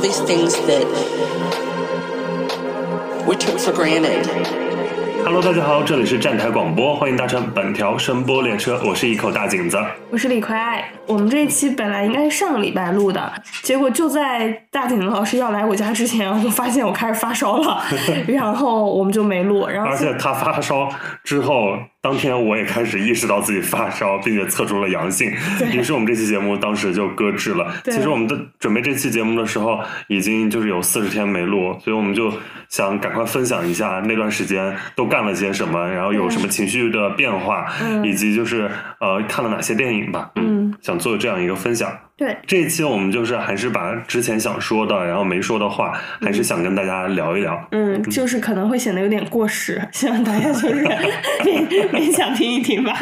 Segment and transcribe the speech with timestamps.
[0.00, 0.86] all these things that
[3.26, 4.26] we took for granted.
[5.22, 9.78] Hello，大家好，这里是站台广播，欢迎搭乘本条声波列车，我是一口大井子。
[10.10, 10.90] 我是李逵爱。
[11.06, 13.30] 我们这一期本来应该是上个礼拜录的，
[13.62, 17.82] 结果就在大井老师要来我家之前，我就发现我开始发烧了，
[18.26, 19.66] 然后我们就没录。
[19.68, 20.88] 然后而且他发烧
[21.22, 25.30] 之后，当天我也开始意识到自己发烧，并且测出了阳性，
[25.70, 27.74] 于是我们这期节目当时就搁置了。
[27.84, 32.32] 其实我们的准备这期节目的时候，已经就是有四十天没录，所以我们就
[32.70, 40.30] 想赶快分享一下那段时间都干了些什么，然后有什么情绪的变化，嗯以及就是呃看了哪些电影吧。
[40.36, 40.49] 嗯，
[40.82, 41.90] 想做这样一个分享。
[42.16, 47.66] 对，这一期我们就是还是把之前想说的，然后没说的话，还是想跟大家聊一聊。
[47.72, 50.84] 嗯，就是可能会显得有点过时，希望大家就是
[51.44, 52.94] 勉勉强听一听吧。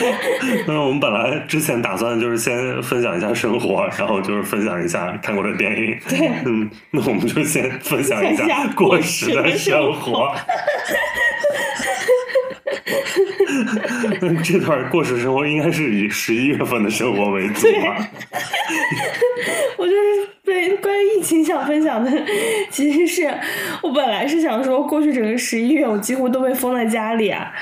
[0.68, 5.98] 那我们本来之前打算就是先分享一下生活，然后就是分享一下看过的电影。
[6.06, 10.30] 对嗯，那我们就先分享一下过时的生活。
[14.42, 18.08] 这段过时生活应该是以十一月份的生活为主吧？
[19.76, 22.10] 我就是对关于疫情想分享的，
[22.70, 23.32] 其实是
[23.82, 27.52] 我本来是想说，过去整个十一月我几乎都被封在家里啊。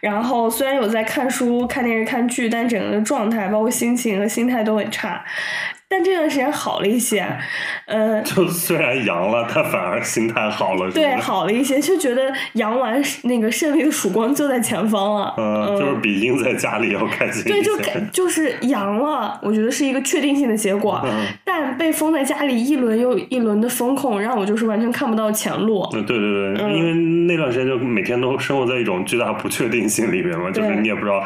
[0.00, 5.24] 然后虽然有在看书、看电视、看剧，但整个的状态，包括心情和心态都很差。
[5.94, 7.24] 但这段时间好了一些，
[7.86, 15.32] 呃， 就虽然阳了，但反而心态好了，对，好了一些，就觉得阳完那个胜利的曙光就在前方了。
[15.38, 17.44] 嗯，就是比阴在家里要开心。
[17.44, 21.00] 对，就感就是阳了，我觉得是一个确定性的结果。
[21.04, 25.88] 嗯但被封在家里一轮又一轮的风控，让我就是完全看不到前路。
[25.92, 26.92] 嗯，对对对，嗯因为
[27.32, 31.22] 那段时间就每天都生活在一种巨大不确定性里面嘛，就是你也不知道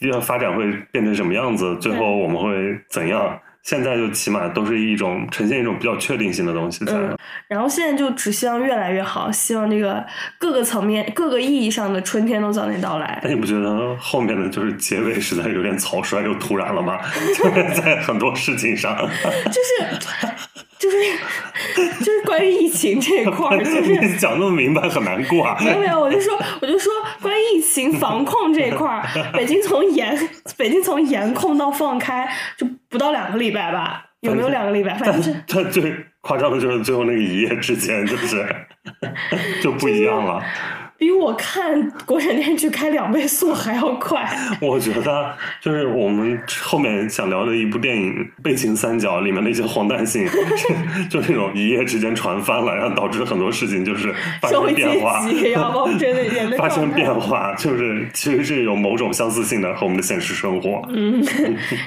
[0.00, 2.50] 要发展会变成什么样子，最后我们会
[2.90, 3.38] 怎样。
[3.62, 6.92] 现在就起码都是一种呈现一种比较确定性的东西在。
[6.92, 7.16] 嗯，
[7.48, 10.04] 然后现在就只希望越来越好，希望这个
[10.38, 13.20] 各个层面、各个意义上的春天都早点到来。
[13.22, 16.98] 那你不觉得后面的就是结尾实在有点草率又突然了吗？
[17.36, 18.96] 就是在很多事情上，
[19.46, 19.98] 就是
[20.82, 20.96] 就是
[22.04, 25.56] 就是关于疫情这一块儿， 就是讲那么明白很难过啊。
[25.60, 30.18] 没有没有，我就说我就说关于疫情防控这一块儿，北京从严
[30.56, 34.06] 北京从严控到放开就不到两个礼拜吧？
[34.22, 34.94] 有没有两个礼拜？
[34.94, 38.44] 反正是但最夸张的就是最后那个一夜之间，就是
[39.62, 40.42] 就不一样了。
[41.02, 44.24] 比我看国产电视剧开两倍速还要快。
[44.62, 50.24] 我觉得就是我们后面想聊的一部电影《悲情三角》里面的一些荒诞性，
[51.10, 55.26] 就那种一夜之间传翻了，然后导致很多事情就是发生变化。
[55.28, 60.88] 级，然后包括真的人的 发生变化，就是其实是有某种相似性的和我们的现实生活。
[60.90, 61.20] 嗯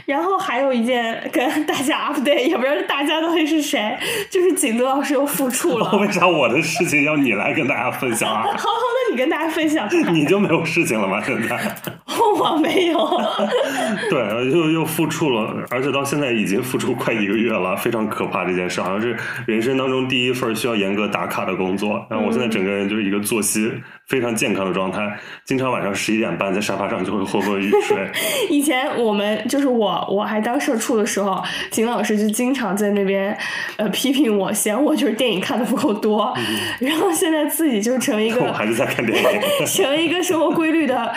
[0.06, 3.98] 然后还有一件跟大家 update，也不知道大家到底是谁，
[4.30, 5.90] 就是景德老师又复出了。
[6.00, 8.42] 为啥我的事情要你来跟大家分享啊？
[8.44, 9.88] 好好，那你跟大家分享。
[10.14, 11.22] 你就没有事情了吗？
[11.22, 11.76] 现在？
[12.38, 12.98] 我没有。
[14.10, 19.16] 对，又又复出了，而且到现在已经复出快一个月了，非常可怕这件事，好像是
[19.48, 22.06] 人生当中第一份需要严格打卡的工作。
[22.10, 23.72] 然后我现在整个人就是一个作息
[24.08, 28.10] 非常健康的状态，经常晚上十一点半在沙发上就会昏昏欲睡。
[28.50, 33.36] 以前我们就是我，我还当社畜的时候，景老师就经常在那边
[33.78, 36.34] 呃批评我，嫌我就是电影看的不够多。
[36.80, 39.66] 然后现在自己就成为一个 我个还是在看电影。
[39.66, 41.14] 成为一个生活规律的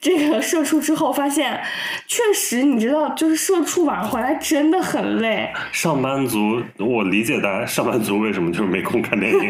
[0.00, 1.58] 这个社畜之后，发现
[2.06, 5.50] 确实你知道，就是社畜晚上回来真的很累。
[5.72, 9.40] 上班族，我理解大家上班族为什么就是没空看电影，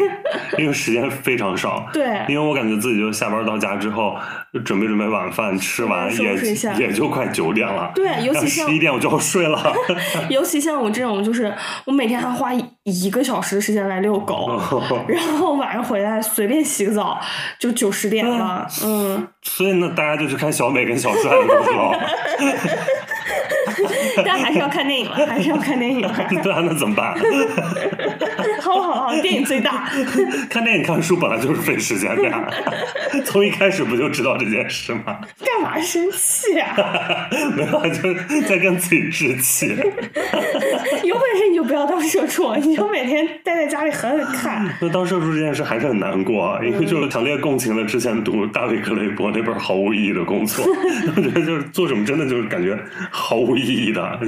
[0.57, 1.85] 因为时间非常少。
[1.91, 4.15] 对因为我感觉自己就下班到家之后，
[4.53, 6.35] 就准备准备晚饭，吃完也
[6.77, 7.91] 也就快九点了。
[7.95, 9.73] 对尤其像十一点我就要睡了。
[10.29, 11.53] 尤其像我这种，就是
[11.85, 14.59] 我每天还花一一个小时的时间来遛狗，
[15.07, 17.19] 然后晚上回来随便洗个澡
[17.59, 18.67] 就九十点了。
[18.83, 21.93] 嗯，所以呢，大家就去看小美跟小帅的东西喽。
[24.25, 26.13] 但还是要看电影了，还是要看电影了。
[26.43, 27.15] 对啊，那怎么办？
[28.69, 29.89] 好好好，电影最大。
[30.49, 32.47] 看电影、看书本来就是费时间的呀，
[33.25, 35.19] 从一开始不就知道这件事吗？
[35.45, 37.27] 干嘛生气啊？
[37.55, 39.67] 没有，就是在跟自己置气。
[41.03, 44.67] 有本事你就不要当社畜，你就每天待在家里狠狠看。
[44.81, 50.65] 那当社畜这件事还是很难过，啊因为就是强烈共情了之前读大卫格雷伯那本毫无意义的工作，
[51.15, 52.77] 我觉得就是做什么真的就是感觉
[53.09, 54.19] 毫无意义的。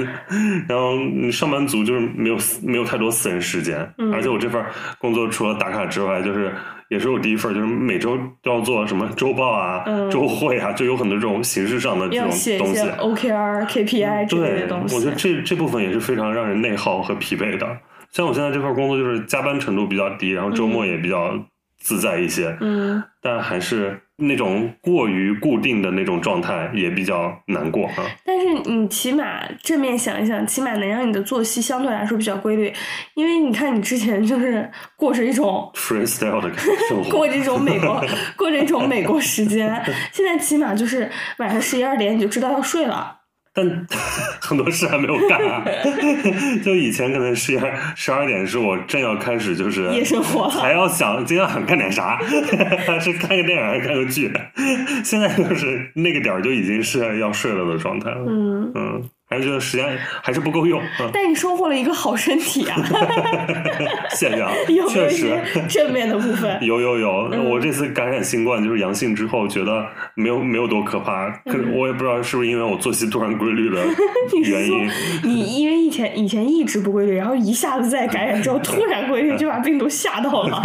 [0.67, 3.77] 然后你上班族就是没有没有太多私人时间，
[4.13, 4.63] 而且我这份
[4.97, 6.53] 工作除了打卡之外，就是
[6.89, 12.81] 也是我第一份，就是每周都要做什么周报啊、周会啊，就有很多这种形式上的这种东西。
[12.89, 14.95] OKR、KPI 这类对的东，西。
[14.95, 17.67] 我觉得这这部分也是非常让人内耗和疲惫的。
[18.11, 21.33] 像我现在这份工作，就是加班程度比较低，然后周末也比较
[21.79, 28.03] 自在一些，嗯，但还是那种过于固定的那种状态也比较难过啊。
[28.25, 32.73] 但是你起码正面想一想，起码能让你的作息相对来说比较规律，
[33.15, 38.03] 因为你看你之前就是过着一种 freestyle 的生活， 过着一种美国
[38.35, 39.81] 过着一种美国时间，
[40.11, 43.20] 现在起码就是晚上十一二点你就知道要睡了。
[43.53, 43.87] 但
[44.39, 45.63] 很多事还没有干啊。
[46.63, 52.19] 就以前可能十二十二点是我正要开始就是夜生活还要想今天想干点啥，
[52.99, 54.31] 是看个电影还是看个剧？
[55.03, 58.25] 现在就是那个点儿就已经是要睡了的状态了。
[58.27, 60.79] 嗯，嗯，还是觉得时间还是不够用。
[60.99, 62.75] 嗯，但你收获了一个好身体啊，
[64.11, 65.39] 谢谢啊， 有有确实。
[65.69, 66.57] 正面的部分？
[66.61, 69.85] 有 有有，嗯我这次感染新冠就是阳性之后，觉得
[70.15, 73.95] 没有没有多可怕，可我也不知道是不是因为我作息突然规律的嗯
[74.35, 74.89] 你是说原因。
[75.23, 80.61] 你因为以前以前一直不规律，然后一下子在感染之后突然规律，就把病毒吓到了。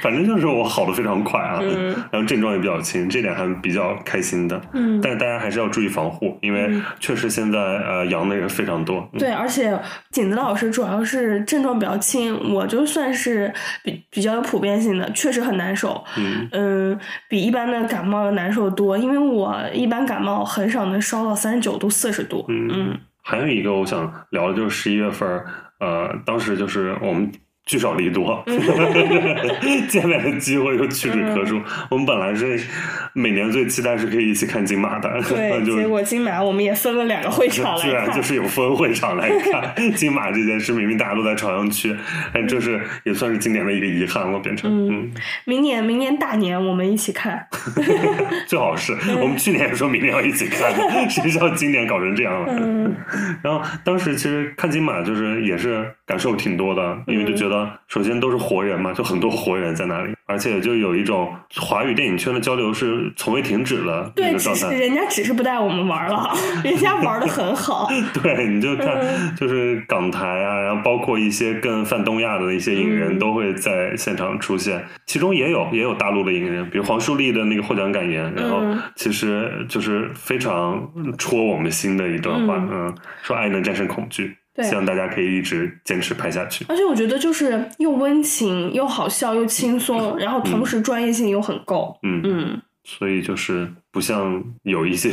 [0.00, 4.60] 反正就是我好的非常快啊，嗯然后症状也比较轻，这点还比较开心的。
[4.72, 6.70] 嗯但是大家还是要注意防护，因为
[7.00, 8.98] 确实现在呃阳的人非常多。
[9.12, 9.78] 嗯对，而且
[10.10, 16.02] 景子老师主要是症状比较轻，我就算是比比较有普遍性的，确实很难受。
[16.16, 22.44] 嗯嗯，比一般的感冒要难受多，因为我一般感冒很少能烧到三十九度、四十度。
[22.48, 25.28] 嗯嗯还有一个我想聊的就是十一月份，
[25.80, 27.30] 呃，当时就是我们
[27.66, 28.58] 聚少离多， 嗯
[29.88, 31.60] 见面的机会又屈指可数。
[31.90, 32.58] 我们本来是
[33.12, 38.06] 每年最期待是可以一起看金马的，对， 结果金马我们也分了两个会场居来看。
[38.06, 41.94] 然就是有分会场来看 金马这件事，明明大家都在朝阳区，
[42.32, 45.10] 但这是也算是今年的一个遗憾了，变成嗯，
[45.44, 47.46] 明年明年大年我们一起看。
[48.46, 52.52] 最好是我们去年也说明年要一起看的，谁知道今年搞成这样了。
[52.56, 52.94] 嗯
[53.42, 64.68] 然后当时其实看金马就是也是感受挺多的，因为就觉得首先都是活人嘛，就很多活人在那里，而且就有一种华语电影圈的交流是从未停止的对，个状态。
[64.68, 66.32] 只是人家只是不带我们玩了，
[66.62, 67.88] 人家玩的很好。
[68.22, 69.34] 对，你就看嗯。
[69.36, 73.18] 就是港台啊，然后包括一些更泛东亚的一些影人嗯。
[73.18, 78.80] 都会在现场出现，其中也有也有大陆的影人，比如黄树立的那个获奖感言，然后嗯。
[78.94, 80.88] 其实就是非常
[81.18, 82.86] 戳我们心的一段话，嗯。
[82.86, 86.64] 嗯，说爱能战胜恐惧，对希望大家可以一直坚持拍下去。
[86.68, 91.98] 而且我觉得就是又温情又好笑又轻松，然后同时专业性又很够。
[92.02, 95.08] 嗯嗯，所以就是不像有一些，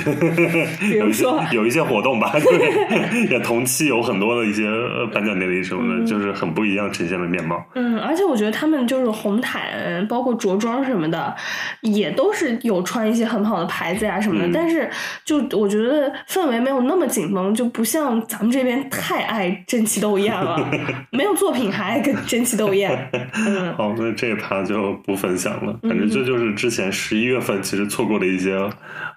[0.77, 7.63] 比有一些如说有一些活动吧， 对，也同期有很多的一些呃颁奖典礼什么的，嗯就是很不一样呈现的面貌。
[7.75, 11.33] 嗯，而且我觉得他们就是红毯，包括着装什么的，
[11.80, 14.47] 也都是有穿一些很好的牌子呀、什么的。
[14.47, 14.89] 嗯但是
[15.24, 20.59] 就我觉得氛围没有那么紧绷，就不像咱们这边太爱争奇斗艳了，
[21.09, 23.09] 没有作品还爱跟争奇斗艳。
[23.47, 25.80] 嗯好，那这一趴就不分享了。
[25.83, 28.59] 反正这就是之前十一月份其实错过的一些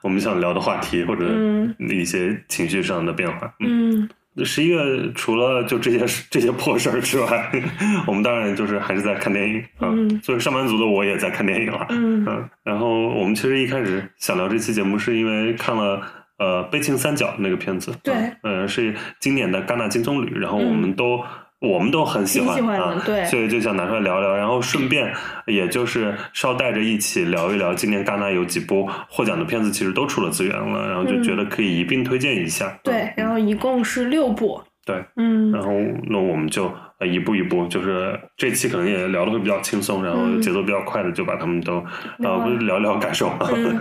[0.03, 1.75] 我们想聊的话题，或者嗯。
[1.79, 3.53] 一些情绪上的变化。
[3.61, 4.09] 嗯。
[4.45, 4.79] 十一月
[5.15, 7.51] 除了就这些这些破事儿之外，
[8.07, 9.89] 我们当然就是还是在看电影啊。
[9.93, 10.21] 嗯。
[10.21, 11.87] 作为上班族的我也在看电影了。
[11.89, 12.25] 嗯。
[12.27, 16.03] 嗯，然后我们其实一开始想聊这期节目，是因为看了
[16.39, 18.15] 呃《悲情三角》那个片子，对。
[18.15, 21.23] 嗯呃，是今年的戛纳金棕榈，然后我们都、
[21.61, 23.25] 我们都很喜欢，对。
[23.25, 25.13] 所以就想拿出来聊聊，然后顺便
[25.47, 34.63] 也就是捎带着一起聊一聊今年戛纳有几部获奖的片子，其实都出了资源了，然后就觉得可以一并推荐一下，对嗯，然后一共是六部。
[34.85, 35.51] 对，嗯。
[35.51, 35.73] 然后
[36.09, 41.85] 那我们就呃一步一步，就是这期可能也聊的会比较轻松，然后嗯节奏比较快的就把他们都
[42.23, 43.31] 呃聊聊感受。
[43.55, 43.79] 嗯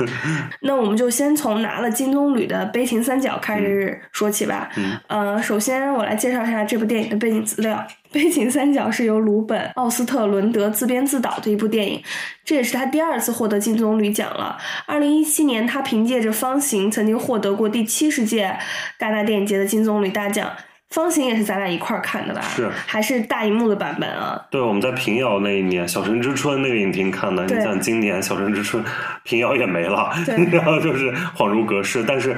[0.61, 4.69] 那我们就先从拿了金棕榈的《悲情三角》开始说起吧。
[4.77, 7.75] 嗯呃，首先我来介绍一下这部电影的背景资料。
[8.13, 12.01] 《悲情三角》是由鲁本·奥斯特伦德自编自导的一部电影，
[12.45, 14.57] 这也是他第二次获得金棕榈奖了。
[14.85, 18.57] 二零一七年，他凭借着《方形》曾经获得过第七十届
[18.97, 20.47] 戛纳电影节的金棕榈大奖。
[20.89, 22.41] 《方形》也是咱俩一块儿看的吧？
[22.41, 24.39] 是还是大荧幕的版本啊？
[24.49, 28.83] 对，我们在平遥那一年《小城之春》那个影厅看的，你对想今年《小城之春》
[29.23, 32.35] 平遥也没了对， 然后就是恍如隔世，但是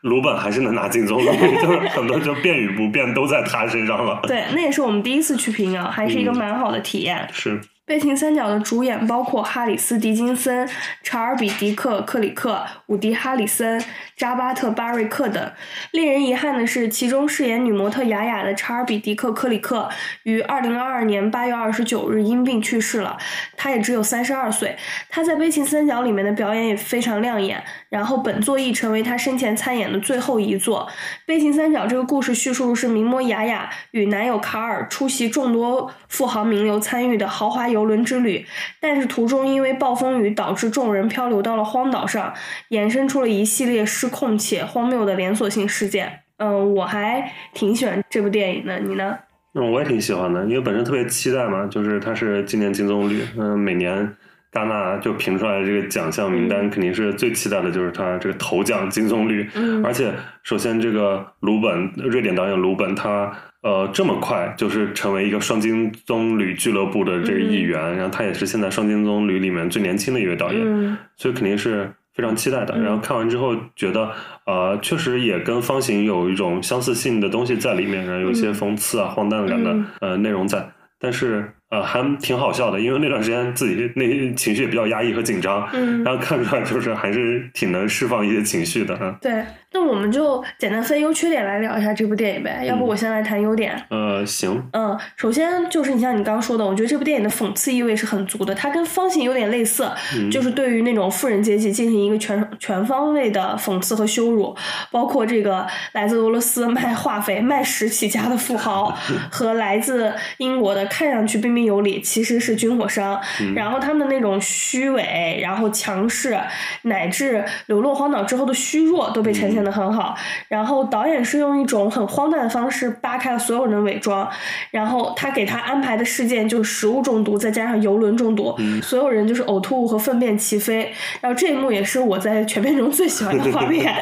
[0.00, 4.18] 鲁本还是能拿金棕榈， 就是很多就变与不变都在他身上了。
[4.22, 7.28] 对，那也是我们第一次去平遥，还是一个蛮好的体验。
[7.32, 10.68] 是，悲情三角的主演包括哈里斯·狄金森、
[11.02, 13.82] 查尔比·迪克·克里克、伍迪·哈里森、
[14.16, 15.52] 扎巴特·巴瑞克等。
[15.90, 19.88] 令人遗憾的是，其中饰演女模特雅雅的查尔比·迪克·克里克
[20.22, 23.18] 于二零二二年八月二十九日因病去世了，
[23.56, 24.76] 他也只有三十二岁。
[25.08, 30.88] 他在《悲情三角》里面的表演也非常亮眼，然后本作亦成为他生前参演的最后一作。
[31.30, 38.44] 《悲情三角这个故事叙述的是名模雅雅与男友卡尔出席众多富豪名流参与的豪华游轮之旅，
[38.80, 42.34] 但是途中因为暴风雨导致众人漂流到了荒岛上，
[42.70, 46.10] 衍生出了一系列失控且荒谬的连锁性事件。
[46.38, 49.16] 嗯，我还挺喜欢这部电影的，你呢？
[49.54, 54.16] 嗯，我也挺喜欢的，因为本身特别期待嘛，就是它是今年金棕榈，嗯，每年
[54.52, 59.84] 戛纳就评出来的这个奖项名单，肯定是最期待的就是他这个头奖金棕榈，嗯。
[59.84, 63.32] 而且首先这个鲁本，瑞典导演鲁本他。
[63.62, 70.96] 呃，这么快就是成为一个双金棕榈俱乐部的这个一员，然后他也是现在双金棕榈里面最年轻的一位导演，嗯。
[71.18, 72.72] 所以肯定是非常期待的。
[72.74, 72.82] 嗯。
[72.82, 74.10] 然后看完之后觉得，
[74.46, 78.54] 呃，确实也跟方形有一种相似性的东西在里面，然后有一些嗯。
[78.54, 79.86] 讽刺啊、荒诞感的嗯。
[80.00, 80.66] 呃内容在，
[80.98, 89.16] 但是呃还挺好笑的，因为那段时间自己那情绪也比较压抑和紧张，嗯，然后看出来就是还是挺能释放一些情绪的啊。
[89.20, 92.64] 对，那我们就简单分优缺点来聊一下这部电影呗。
[92.66, 93.80] 要不我先来谈优点。
[93.88, 104.54] 呃，行，嗯，首先就是你像你刚刚说的，我觉得这部电影的讽刺意味是很足的，它跟方形有点类似，嗯就是对于那种富人阶级进行一个全全方位的讽刺和羞辱，
[104.90, 108.92] 包括这个来自俄罗斯卖化肥、卖屎起家的富豪，
[109.30, 113.20] 和来自英国的看上去彬彬有理，其实是军火商，
[113.54, 116.38] 然后他们的那种虚伪，然后强势，
[116.82, 120.16] 乃至流落荒岛之后的虚弱，都被呈现的很好。
[120.48, 124.28] 然后导演是用一种很荒诞的方式扒开了所有人的伪装，
[124.70, 130.90] 然后他给他安排的事件就是食物中毒，再加上游轮中毒，所有人就是呕吐物和粪便齐飞。
[131.20, 133.94] 然后这一幕也是我在全片中最喜欢的画面。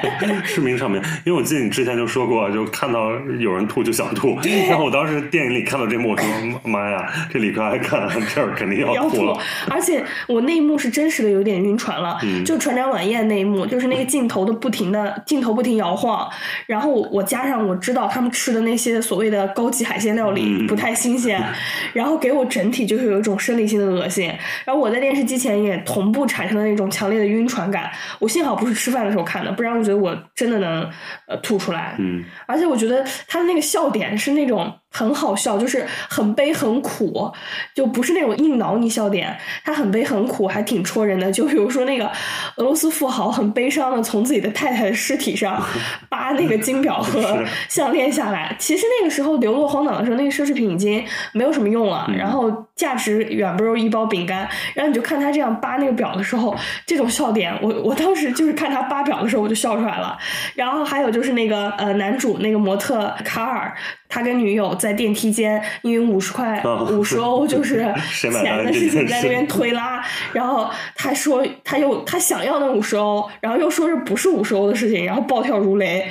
[0.44, 4.38] 市民上面，因为我记得你之前就说过，就看到有人吐就想吐，
[4.68, 6.26] 然后我当时电影里看到这幕，我说
[6.64, 9.16] 妈呀，这李克还看这儿肯定要要吐。
[9.18, 9.38] 吐了，，
[9.70, 12.44] 而且我那一幕是真实的有点晕船了，嗯。
[12.44, 16.28] 就船长晚宴那一幕，就是那个镜头的不停的镜头不停摇晃，
[16.66, 20.66] 然后我加上我知道他们吃的那些所谓的高级海鲜料理嗯。
[20.66, 21.42] 不太新鲜，
[21.92, 24.26] 然后给我整体就是有一种生理性的恶心，
[24.64, 30.88] 然后我在电视机前也同步产生了那种强烈的晕船感，我幸好不是吃饭的时候看的，不然我觉得我真的能
[31.26, 32.22] 呃吐出来，嗯。
[32.46, 37.30] 而且我觉得他的那个笑点是那种很好笑，就是很悲很苦，
[37.74, 41.30] 就不是那种硬挠你笑点，他很悲很苦，还挺戳人的。
[41.30, 42.10] 就比如说那个
[42.56, 45.62] 俄罗斯富豪很悲伤的从自己的太太的尸体上
[46.08, 48.56] 扒那个金表和项链下来。
[48.58, 54.48] 其实那个时候流落荒岛的时候，那个奢侈品已经没有什么用了，然后价值远不如一包饼干。
[54.74, 60.16] 然后你就看他这样扒那个表的时候，这种笑点，我我当时就是看他扒表的时候我就笑出来了。
[60.54, 63.74] 然后还有就是那个呃男主那个模特卡尔，
[64.08, 67.84] 他跟女友在电梯间因为五十块哦五十欧 就是
[68.20, 68.32] 钱
[68.64, 76.08] 的事情在那边推拉，然后他说他又他想要那五十欧，然后又说是不是五十欧的事情，然后暴跳如雷。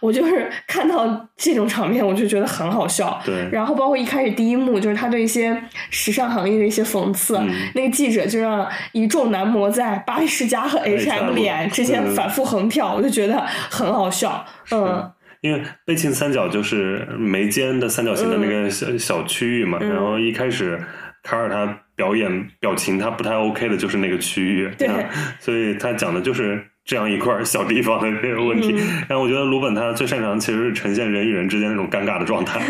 [0.00, 3.20] 我就是看到这种场面，我就觉得很好笑。
[3.24, 5.56] 对然后包括一开始第一幕就是他对一些
[5.90, 14.44] 时尚行业的一些讽刺，嗯那个记者就让一众男模在巴黎世家和 H&M 脸之间嗯反复横跳，我就觉得很好笑。
[14.72, 15.10] 嗯
[15.46, 20.78] 因为悲情三角就是眉间的三角形的那个小、小区域嘛，嗯然后一开始
[21.22, 25.08] 卡尔他表演表情他不太 OK 的就是那个区域，对啊
[25.40, 28.72] 所以他讲的就是这样一块小地方的这个问题。
[28.72, 32.60] 嗯然后我觉得鲁本他最擅长其实是呈现人与人之间那种尴尬的状态，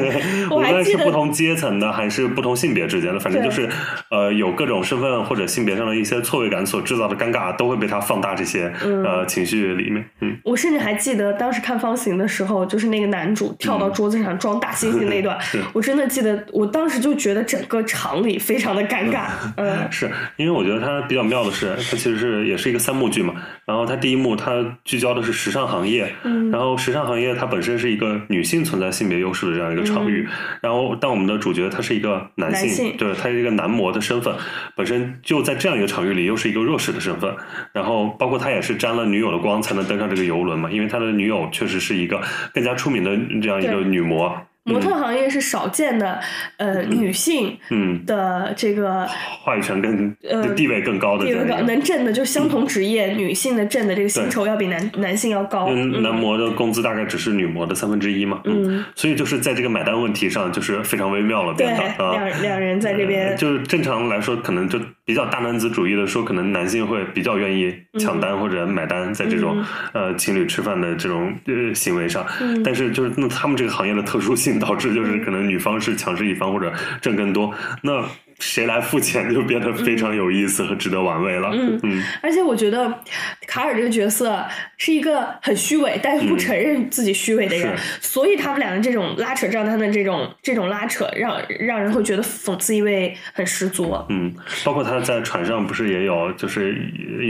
[0.50, 3.68] 无论是不同阶层的还是不同性别之间的，反正就是
[4.10, 10.04] 呃有各种身份或者性别上的一些错位感所制造的尴尬，都会被他放大这些、嗯呃情绪里面。
[10.20, 19.26] 嗯，我甚至还记得当时看方形的时候，就是那个男主跳到桌子上装大猩猩那段，是我真的记得，我当时就觉得整个场里非常的尴尬。
[19.56, 23.34] 嗯 是因为我觉得他比较妙的是，他其实是也是一个三幕剧嘛。
[23.66, 30.26] 然后它第一幕它聚焦的是时尚行业，嗯然后时尚行业它本身是一个女性存在性别优势的这样一个场域。
[30.62, 34.32] 然后但我们的主角他是一个男性，嗯男性对，他是一个男模的身份，
[34.76, 37.34] 本身就在这样一个场域里又是一个弱势的身份。
[37.72, 42.22] 然后包括他也是沾了女友的光才能登上这个游轮嘛，因为他的女友确实是一个
[42.54, 43.10] 更加出名的
[43.42, 44.32] 这样一个女模。
[44.66, 46.20] 模特行业是少见的，
[46.56, 51.62] 呃，女性嗯，的这个话语权更、呃地位更高的地位高，这个。
[51.62, 55.66] 能挣的就相同职业，女性的挣的这个薪酬要比男男性要高。
[55.68, 62.16] 嗯，男模的工资大概只是女模的三分之一嘛，嗯，所以就是在这个买单问题上，就是非常微妙了，对，变得啊。
[62.16, 72.26] 两两人在这呃边，就是正常来说，可能就比较大男子主义的说，可能男性会比较愿意抢单或者买单，在这种、呃情侣吃饭的这种呃行为上。
[72.40, 77.54] 嗯但是就是那他们这个行业的特殊性，导致就是可能女方是强势一方或者挣更多。
[77.82, 78.04] 那
[78.38, 81.50] 谁来付钱就变得非常有意思和值得玩味了。
[81.52, 82.02] 嗯嗯。
[82.22, 83.02] 而且我觉得
[83.46, 84.44] 卡尔这个角色
[84.76, 93.96] 是一个很虚伪，但又不承认自己虚伪的人，嗯所以他们俩的这种拉扯账单的这种这种拉扯，让让人会觉得讽刺意味很十足。
[94.08, 96.76] 嗯，包括他在船上不是也有，就是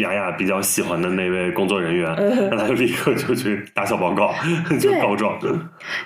[0.00, 4.34] 雅雅比较喜欢的那位工作人员，嗯那他就立刻就去打小报告，
[4.80, 5.00] 就对。
[5.00, 5.38] 告状。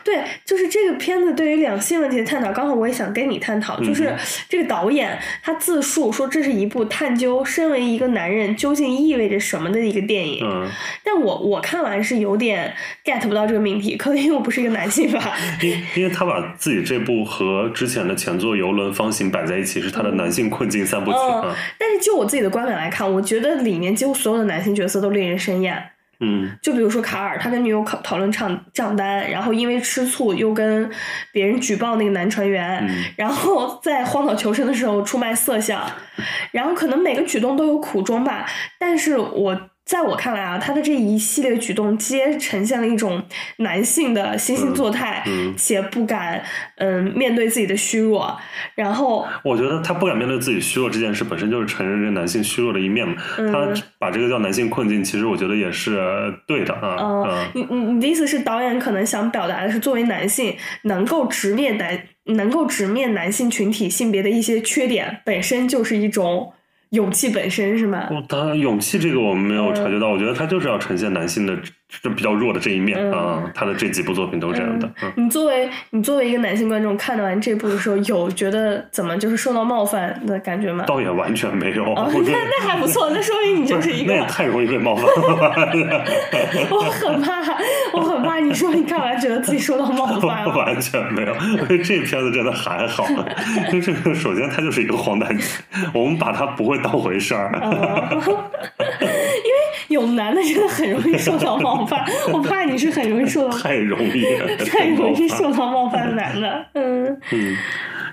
[0.02, 10.68] 对，就是这个片子对于两性问题的探讨，刚好我也想跟你探讨，就是嗯这个导演他自述说这是一部探究身为一个男人究竟意味着什么的一个电影，嗯，
[11.04, 15.36] 但我我看完是有点 get 不到这个命题，可能因为我不是一个男性吧。
[15.62, 21.18] 因因为他把自己这部和之前的前作《游轮方形》摆在一起，是他的男性困境三部曲
[21.78, 25.90] 但是就我自己的观感来看，我觉得里面几乎所有的男性角色都令人生厌。
[26.20, 30.90] 嗯就比如说卡尔，他跟女友讨讨论账账单，然后因为吃醋又跟
[31.32, 35.84] 别人举报那个男船员，嗯然后在荒岛求生的时候出卖色相，
[36.52, 38.46] 然后可能每个举动都有苦衷吧，
[38.78, 39.69] 但是我。
[39.90, 43.20] 在我看来啊，他的这一系列举动皆呈现了一种
[43.56, 46.40] 男性的惺惺作态，嗯且不敢
[46.76, 48.38] 嗯面对自己的虚弱，
[48.76, 53.16] 然后我觉得他不敢面对自己虚弱这件事，本身就是承认这男性虚弱的一面嘛。
[53.38, 55.98] 嗯他把这个叫男性困境，其实我觉得也是
[56.46, 56.94] 对的啊。
[56.94, 66.52] 哦嗯，你你你的意思是导演可能想表达的是，作为男性能够直面男能够直面男性群体性别的一些缺点，本身就是一种
[66.90, 68.08] 勇气本身，是吗？
[68.10, 71.56] 哦当然，勇气这个我们没有察觉到，我觉得他就是要呈现男性的
[72.02, 73.52] 这比较弱的这一面嗯啊。
[73.54, 74.90] 他的这几部作品都是这样的。
[75.02, 80.84] 嗯你作为你作为一个男性观众，看完这部的时候，有觉得怎么就是受到冒犯的感觉吗？
[80.86, 85.10] 倒也完全没有，那那还不错，那说明你就是一个那也太容易被冒犯了。
[86.70, 87.40] 我很怕，
[87.92, 90.54] 我很怕你说你看完觉得自己受到冒犯了。
[90.56, 91.34] 完全没有，
[91.82, 93.06] 这片子真的还好。
[93.70, 95.44] 就这个，首先它就是一个荒诞剧，
[95.92, 97.50] 我们把它不会当回事儿。
[99.90, 106.66] 有男的真的很容易受到冒犯，我怕你是很容易受到太容易了， 太容易受到冒犯的男的。
[106.74, 107.56] 嗯嗯，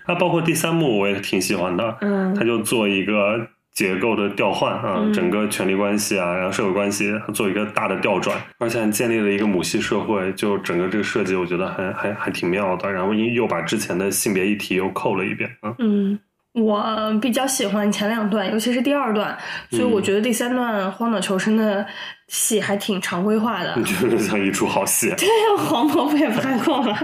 [0.06, 15.76] 它包括第三幕我也挺喜欢的，嗯他就做一个结构的调换啊，嗯整个权力关系啊，然后社会关系做一个大的调转，而且还建立了一个母系社会，就整个这个设计我觉得还还还挺妙的，然后又把之前的性别议题又扣了一遍啊。
[15.78, 16.18] 嗯，
[16.58, 19.38] 我比较喜欢前两段，尤其是第二段，
[19.70, 21.86] 所以我觉得第三段荒岛求生的
[22.28, 23.74] 戏还挺常规化的。
[23.78, 25.10] 你觉得像一出好戏？
[25.18, 26.98] 对呀，黄渤不也拍过吗？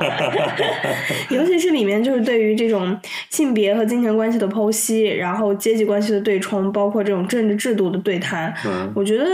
[1.30, 2.98] 尤其是里面就是对于这种
[3.30, 9.26] 性别和金钱关系的剖析，然后阶级关系的对冲，包括这种政治制度的对谈，嗯我觉得，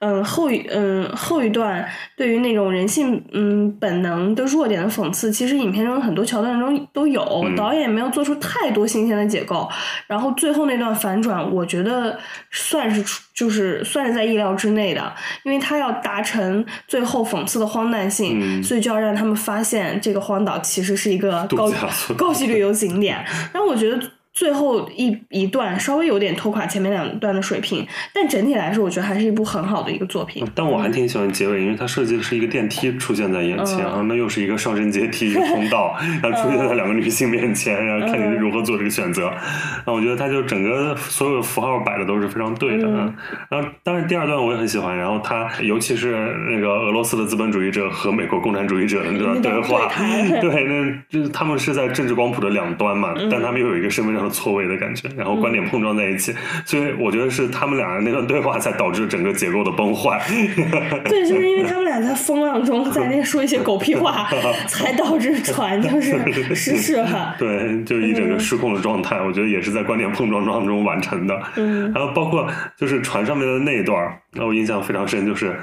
[0.00, 1.86] 嗯，后一嗯后一段
[2.16, 9.68] 对于那种人性嗯本能的弱点的讽刺，其实影片中很多桥段中都有，嗯导演没有做出太多新鲜的解构，
[10.06, 12.18] 然后最后那段反转，我觉得
[12.50, 15.12] 算是出就是算是在意料之内的，
[15.44, 21.70] 因为他要达成最后讽刺的荒诞性，嗯所以就要让他们发现这个荒岛其实是一个高
[22.16, 23.22] 高级旅游景点。
[23.52, 23.98] 然后我觉得
[24.40, 30.42] 最后一一段稍微有点拖垮前面两段的水平，但整体来说，我觉得还是一部很好的一个作品。
[30.54, 39.24] 但我还挺喜欢结尾，因为它设计的是一个电梯出现在眼前，嗯然后那又是一个上升阶梯一个通道，然后出现在两个女性面前，然后看你如何做这个选择。
[39.26, 42.88] 然后我觉得它就整个所有的符号摆的都是非常对的。
[42.88, 43.14] 嗯
[43.50, 46.16] 然后当然第二段我也很喜欢，然后它尤其是
[46.48, 49.86] 那个俄罗斯的资本主义者和美国共产主义者的那段对话，
[50.40, 60.20] 对那就是他们是在政治光谱的两端嘛，嗯但他们又有一个身份上的错位的感觉，然后观点碰撞在一起，所以我觉得是他们俩人那段对话才导致整个结构的崩坏。
[61.04, 64.30] 对，就是因为他们俩在风浪中在那说一些狗屁话，
[64.66, 67.34] 才导致船就是失事了。
[67.38, 71.42] 对，就一整个失控的状态，我觉得也是在观点碰撞当中完成的。
[71.56, 75.54] 嗯然后包括就是船上面的那一段，让我印象非常深，就是。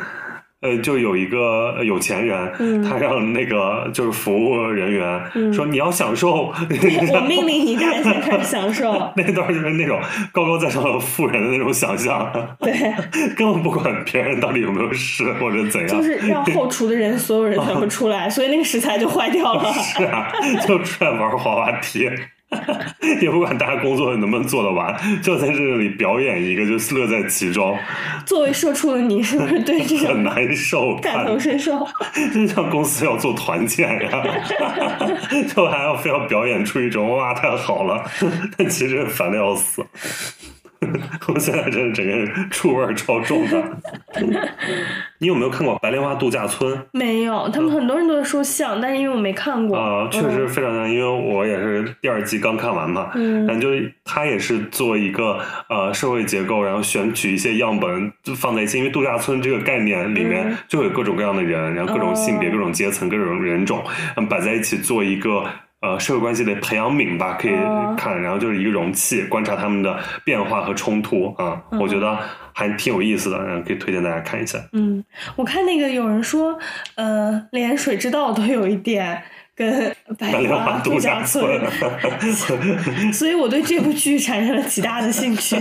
[0.62, 2.84] 呃，就有一个呃有钱人，嗯。
[2.84, 6.48] 他让那个就是服务人员、说你要享受，
[7.14, 8.92] 我命令你站起来开始享受。
[9.16, 10.00] 那段就是那种
[10.32, 12.74] 高高在上的富人的那种想象，对，
[13.38, 16.02] 根本不管别人到底有没有事或者怎样，就。
[16.02, 19.72] 是让后厨的人所有人全部出来，所以那个食材就坏掉了。
[19.74, 20.32] 是啊，
[20.68, 22.10] 就出来玩滑滑梯，
[23.22, 27.78] 也不管大家工作能不能做得完，就在这里表演一个，就乐在其中，
[28.26, 30.96] 作为社畜的你，是不是对这很难受。
[30.98, 31.86] 感同身受？
[32.34, 34.24] 就像公司要做团建呀，
[35.54, 38.04] 就还要非要表演出一种哇太好了，
[38.58, 39.86] 但其实烦的要死。
[41.28, 43.64] 我现在真的整个人醋味超重的。
[45.20, 46.72] 你有没有看过《白莲花度假村》？
[46.92, 49.78] 没有，他们很多人都在说像，但是因为我没看过。
[49.78, 53.12] 啊、确实非常像，因为我也是第二季刚看完嘛。
[53.16, 63.84] 嗯然后就是它也是做一个呃社会结构，然后选取一些样本就放在一起，因为度假村这个概念里面嗯就有各种各样的人，然后各种性别、哦各种阶层、各种人种，
[64.16, 65.44] 嗯，摆在一起做一个。
[65.80, 72.18] 呃，社会关系的培养皿吧，可以哦看，然后就是一个容器，观察他们的变化和冲突啊，嗯我觉得
[72.52, 74.58] 还挺有意思的，然后可以推荐大家看一下。
[74.74, 75.04] 嗯，
[75.36, 76.58] 我看那个有人说，
[76.96, 79.22] 呃，连水之道都有一点
[79.56, 81.62] 跟白白莲花花度度假村，
[83.14, 85.56] 所以我对这部剧产生了极大的兴趣。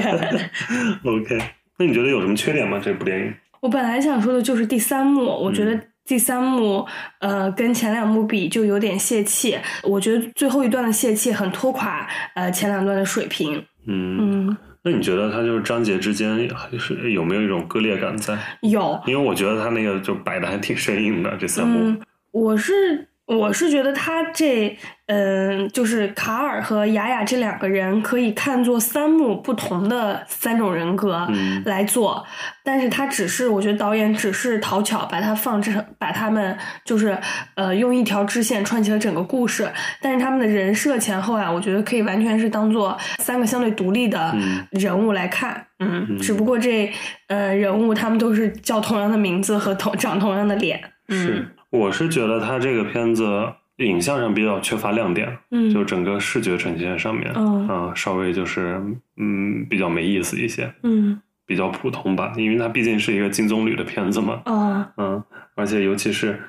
[1.05, 1.39] OK，
[1.79, 2.81] 那你觉得有什么缺点吗？
[2.83, 3.35] 这部电影？
[3.61, 6.87] 我本来想说的就是第三幕，我觉得第三幕，
[7.21, 9.59] 呃，跟前两幕比就有点泄气。
[9.83, 13.57] 我觉得最后一段的泄气很拖垮呃前两段的水平。
[13.87, 18.39] 嗯，嗯，那你觉得他就是章节之间还是有没有一种割裂感在？
[18.63, 21.81] 有，因为我觉得他那个就摆的还挺生硬的，这三幕。
[21.81, 24.77] 嗯，我是我是觉得他这
[25.09, 31.63] 嗯、就是卡尔和雅雅这两个人可以看作三幕不同的三种人格嗯。
[31.65, 32.27] 来做，
[32.65, 37.17] 但是他只是我觉得导演只是讨巧把它放成把他们就是
[37.55, 44.67] 呃用一条支线串起了整个故事，但是他们的人设前后啊，我觉得可以完全是当做三个相对独立的嗯。
[44.73, 46.19] 人物来看，嗯，嗯。
[46.19, 46.93] 只不过这
[47.29, 51.17] 呃人物他们都是叫同样的名字和同长同样的脸，嗯。
[51.17, 53.47] 是，我是觉得他这个片子
[53.79, 58.81] 影像上比较缺乏亮点，嗯，就整个视觉呈现上面，嗯啊稍微就是
[59.17, 65.23] 嗯比较没意思一些，嗯比较普通吧，因为它毕竟是一个金棕榈的片子嘛，哦嗯，
[65.55, 66.41] 而且尤其是，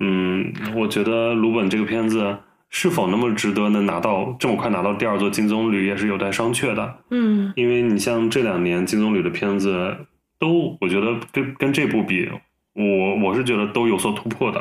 [0.00, 2.36] 嗯，我觉得鲁本这个片子
[2.68, 6.94] 是否那么值得能拿到这么快拿到第二座金棕榈，也是有待商榷的。
[7.10, 9.96] 嗯因为你像这两年金棕榈的片子，
[10.38, 12.28] 都我觉得跟跟这部比，
[12.74, 14.60] 我我是觉得都有所突破的。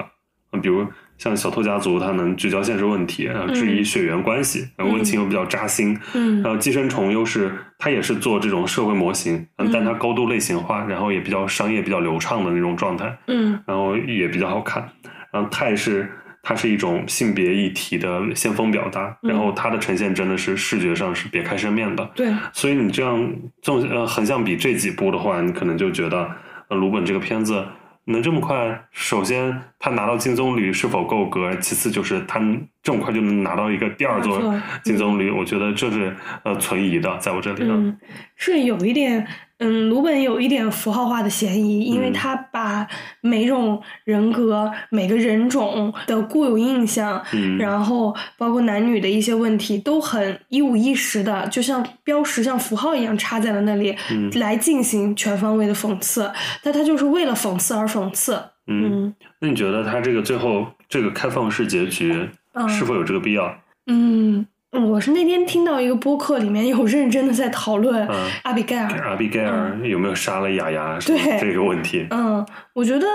[0.53, 0.85] 嗯比如
[1.17, 5.97] 像《小偷家族》，它能聚焦现实问题，然后质疑血缘关系，然后温情又比较扎心。
[6.13, 13.17] 嗯然后寄生虫又是它也是做这种社会模型，嗯但它高度类型化，然后也比较商业、比较流畅的那种状态。
[13.27, 14.85] 嗯然后也比较好看。
[15.31, 16.11] 然后泰是
[16.43, 22.03] 它是一种性别议题的先锋表达，嗯然后它的呈现真的是视觉上是别开生面的。
[22.13, 26.29] 对，所以你这样纵呃横向比这几部的话，你可能就觉得
[26.67, 27.63] 呃鲁本这个片子
[28.11, 32.39] 能这么快，首先他拿到金棕榈是否够格，其次就是他
[32.83, 34.39] 这么快就能拿到一个第二座
[34.83, 37.73] 金棕榈，我觉得这是呃存疑的，在我这里呢。
[37.75, 37.97] 嗯，
[38.35, 39.27] 是有一点，
[39.63, 42.87] 嗯，鲁本有一点符号化的嫌疑，因为嗯他把
[43.21, 56.31] 每种人格、每个人种的固有印象，嗯然后包括男女的一些问题，都很一五一十的，就像标识、像符号一样插在了那里，嗯来进行全方位的讽刺。
[56.63, 58.33] 但他就是为了讽刺而讽刺。
[58.65, 63.55] 嗯，嗯那你觉得他这个最后这个开放式结局嗯是否有这个必要？
[63.87, 68.99] 嗯，我是那天听到一个播客里面有认真的在讨论嗯阿比盖尔。
[69.01, 72.07] 阿比盖尔有没有杀了雅雅对这个问题？
[72.09, 73.05] 嗯，我觉得，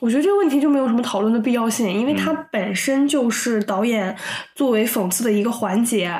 [0.00, 4.14] 我觉得这个问题就没有什么讨论的必要性，因为它嗯本身就是导演
[4.54, 6.12] 作为讽刺的一个环节。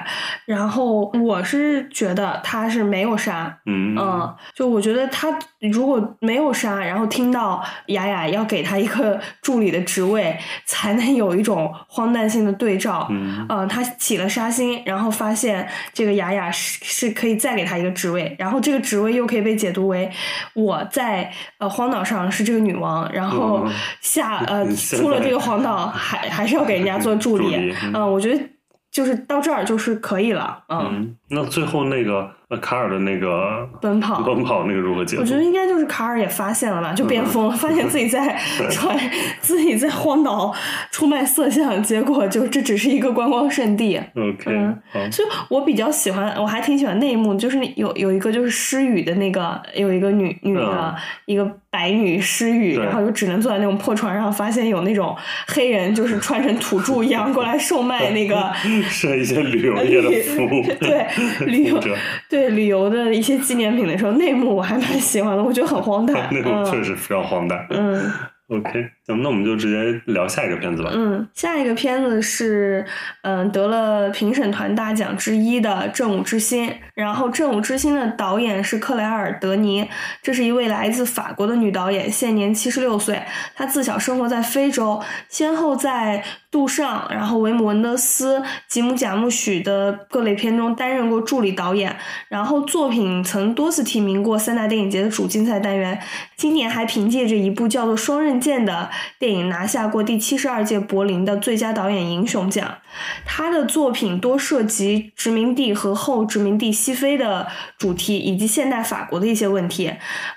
[0.46, 5.28] 然后我是觉得他是没有杀，嗯嗯，就我觉得他
[5.72, 13.06] 如果没有杀，然后听到雅雅要给他一个助理的职位，才能有一种荒诞性的对照。
[13.10, 20.10] 嗯呃，他起了杀心，然后发现这个雅雅是是可以再给他一个职位，然后这个职位又可以被解读为
[20.54, 27.92] 我在呃荒岛上是这个女王，然后嗯下呃出了这个荒岛还还是要给人家做助理，嗯。
[27.94, 28.42] 嗯、我觉得
[28.90, 34.22] 就是到这儿就是可以了，嗯，嗯，那最后那个呃卡尔的那个奔跑。
[34.22, 35.22] 奔跑那个如何解读？
[35.22, 38.38] 我觉得应该就是卡尔也发现了吧，就变疯了，发现自己在
[38.70, 38.98] 传
[39.40, 40.54] 自己在荒岛
[40.90, 44.00] 出卖色相，结果就这只是一个观光圣地。
[44.16, 50.94] OK，所以我比较喜欢，我还挺喜欢那一幕，就是有有一个就是失语的那个，有一个女女的、嗯。
[51.26, 55.16] 一个白女失语，然后就只能坐在那种破船上，发现有那种
[55.48, 58.52] 黑人就是穿成土著一样过来售卖那个
[58.88, 61.06] 是一些旅游业的服务， 对
[61.46, 61.80] 旅游
[62.28, 66.14] 对旅游的一些纪念品的时候，内幕我还蛮喜欢的，我觉得很荒诞。
[66.32, 67.66] 内幕确嗯实非常荒诞。
[67.70, 68.10] 嗯
[68.48, 70.90] OK，行那我们就直接聊下一个片子吧。
[70.94, 72.84] 嗯，下一个片子是
[73.22, 79.86] 嗯得了评审团大奖之一的《正午之心》，然后《正午之心》的导演是克莱尔·德尼，
[80.22, 83.22] 这是一位来自法国的女导演，现年七十六岁。
[83.54, 91.94] 她自小生活在非洲，先后在杜尚、然后维姆文德斯、吉姆贾木许的各类片中担任过助理导演，
[92.28, 96.00] 然后作品曾多次提名过三大电影节的主竞赛单元。
[96.36, 102.78] 今年还凭借着一部叫做《双刃剑》的电影拿下过第七十二届柏林的最佳导演银熊奖。
[103.24, 107.46] 他的作品多涉及殖民地和后殖民地西非的
[107.78, 109.92] 主题，以及现代法国的一些问题。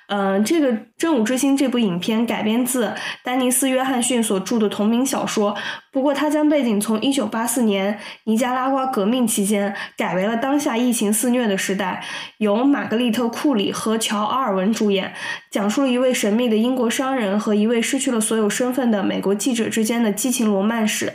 [0.07, 2.93] 嗯，这个《真武之星》这部影片改编自
[3.23, 5.55] 丹尼斯·约翰逊所著的同名小说，
[5.91, 12.01] 不过它将背景从一九八四年尼加拉瓜革命期间改为了当下疫情肆虐的时代，
[12.37, 15.13] 由玛格丽特·库里和乔·阿尔文主演，
[15.51, 21.13] 讲述了一位神秘的英国商人和一位失去了所有身份的美国记者之间的激情罗曼史。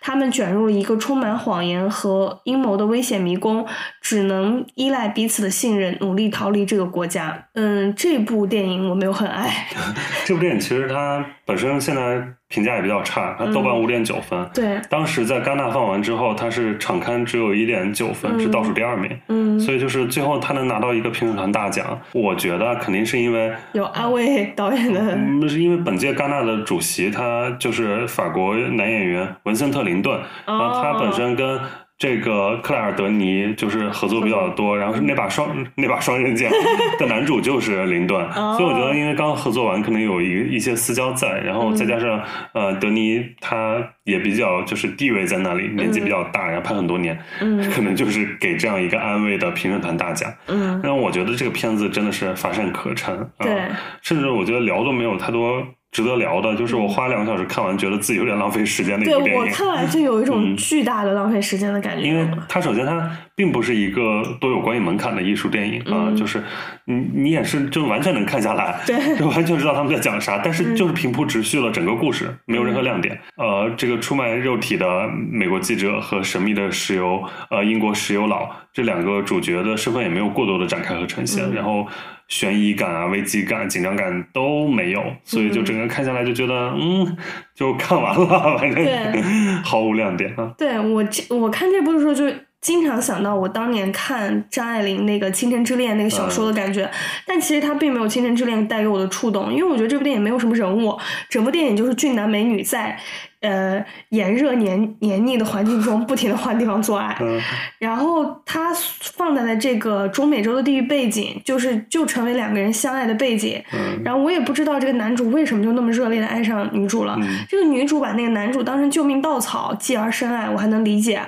[0.00, 3.64] 他们卷入了一一个充满谎言和阴谋的危险迷宫，
[4.00, 7.46] 只能依赖彼此的信任，努力逃离这个国家。
[7.54, 9.68] 嗯，这部电影我没有很爱。
[10.26, 14.48] 这部电影其实它本身现在评价也比较差，它豆瓣五点九分。
[14.54, 19.10] 对，当时在戛纳放完之后，它是场刊只有一点九分，是倒数第二名。
[19.28, 25.00] 嗯，所以就是最后他能拿到一个评审团大奖，我觉得肯定是因为有安慰导演的。
[25.00, 31.60] 嗯，是因为本届戛纳的主席他就是法国男演员文森特·林顿，然后他本身跟。
[32.02, 36.50] 这个克莱尔·德尼就是合作比较多，然后是那把双那把双刃剑
[36.98, 42.20] 的男主就是林顿，所以我觉得因为刚合作完，可能有一一些私交在，然后再加上
[42.54, 47.16] 呃德尼他也比较就是地位在那里，年纪比较大，然后拍很多年，
[47.72, 50.28] 可能就是给这样一个安慰的评审团大奖。
[50.48, 53.68] 嗯，让我觉得这个片子真的是乏善可陈，对，
[54.00, 55.64] 甚至我觉得聊都没有太多。
[55.92, 59.42] 值得聊的，就是我花两个小时看完，觉得自己有点浪费时间的一部电影。
[59.42, 62.02] 对我看完就有一种巨大的浪费时间的感觉。
[62.02, 66.42] 因为它首先它并不是一个多有观影门槛的艺术电影啊，就是
[66.86, 73.20] 你你也是就完全能看下来，对， 就完全知道他们在讲啥，但是就是平铺直叙了整个故事，没有任何亮点。
[73.36, 81.86] 呃，这个出卖肉体的美国记者和神秘的石油呃英国石油佬这两个主角的身份也没有过多的展开和呈现，然后。
[82.32, 87.14] 悬疑感啊、危机感、紧张感都没有，所以就整个看下来就觉得，嗯，
[87.54, 89.22] 就看完了，反正
[89.62, 90.50] 毫无亮点啊。
[90.56, 92.24] 对我这我看这部的时候，就
[92.62, 96.90] 经常想到我当年看张爱玲那个《倾城之恋》那个小说的感觉，
[97.26, 102.98] 但其实它并没有《倾城之恋》带给我的触动，因为我觉得这部电影没有什么人物，整部电影就是俊男美女在。
[103.42, 107.16] 呃，炎热黏黏腻的环境中，不停的换地方做爱，
[107.78, 108.72] 然后他
[109.16, 113.62] 放在了这个中美洲的地域背景，就是就成为两个人相爱的背景。
[114.04, 117.18] 然后我也不知道这个男主为什么就那么热烈的爱上女主了。
[117.48, 121.20] 这个女主把那个男主当成救命稻草，继而深爱，我还能理解。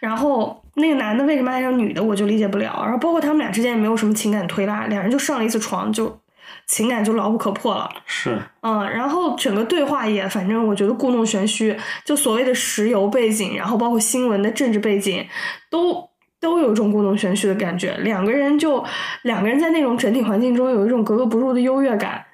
[0.00, 2.82] 然后那个男的为什么爱上女的，我就理解不了。
[2.82, 6.20] 然后包括他们俩之间也没有什么情感推拉，两人就上了一次床就。
[6.66, 15.26] 情感就牢不可破了，是，嗯，然后整个对话也，反正我觉得故弄玄虚，就所谓的石油背景，然后包括新闻的政治背景，
[15.70, 16.08] 都
[16.40, 17.94] 都有一种故弄玄虚的感觉。
[17.98, 18.84] 两个人就
[19.22, 22.24] 两个人在那种整体环境中有一种格格不入的优越感。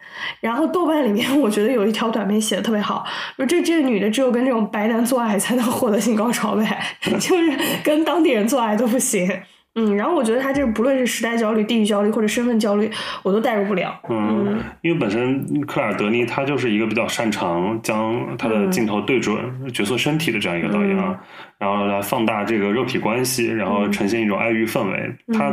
[0.41, 6.79] 然后豆瓣里面，我觉得有一条短片写的特别好，说这这个女的只有跟这种白男做爱才能获得性高潮呗，
[7.19, 9.27] 就是跟当地人做爱都不行。
[9.77, 12.91] 嗯，然后我觉得他这个不论是时代焦虑、地域焦虑或者身份焦虑，
[13.23, 14.01] 我都代入不了。
[14.09, 19.39] 嗯，因为本身克尔德尼他就是一个比较擅长将他的镜头对准
[19.73, 21.17] 角色身体的这样一个导演啊，
[21.59, 25.15] 然后来放大这个肉体关系，然后呈现一种爱欲氛围。
[25.33, 25.51] 他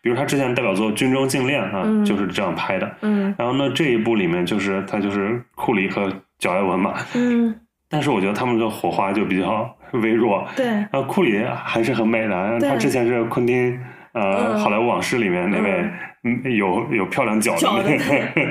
[0.00, 2.96] 比如他之前代表作《军中禁恋》啊，就是这样拍的。
[3.02, 6.94] 嗯，然后呢，这一部里面就是他就是库里和角艾文嘛。
[7.14, 7.54] 嗯，
[7.88, 9.72] 但是我觉得他们的火花就比较。
[9.92, 13.78] 微弱，对，然后库里还是很美的，他之前是昆汀，
[14.12, 15.84] 呃，好莱坞往事里面那位，
[16.24, 18.04] 嗯，有有漂亮脚的那个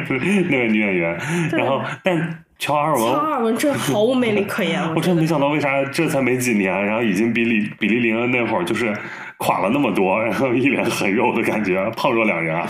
[0.50, 1.18] 那位女演员，
[1.52, 8.94] 然后但乔尔文，乔尔文真毫无魅力可言，我真没想到为啥这才没几年，然后已经比李比利林恩那会儿就是
[9.42, 12.70] 垮了那么多，然后一脸很肉的感觉，胖若两人啊。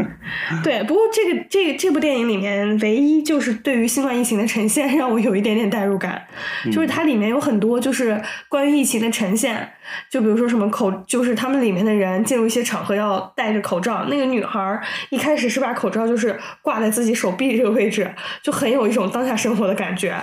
[0.64, 6.26] 对，不过这个这这部电影里面，唯一就是对于新冠疫情的呈现， 让我有一点点代入感。
[6.72, 9.68] 就是它里面有很多就是关于疫情的呈现，
[10.10, 14.04] 就比如说什么口，就是他们里面的人进入一些场合要戴着口罩。
[14.04, 18.10] 那个女孩一开始是把口罩就是挂在自己手臂这个位置，
[18.42, 20.14] 就很有一种当下生活的感觉。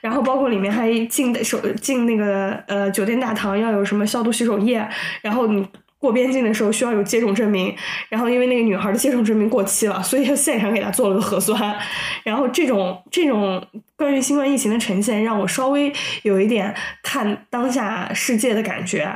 [0.00, 4.88] 然后包括里面还进的手进那个呃酒店大堂要有什么消毒洗手液，
[5.22, 5.66] 然后你。
[6.04, 7.74] 过边境的时候需要有接种证明，
[8.10, 11.74] 然后因为那个女孩的接种证明过期了，所以就现场给她做了个核酸。
[12.22, 15.90] 然后这种这种关于新冠疫情的呈现，让我稍微
[16.22, 19.10] 有一点看当下世界的感觉，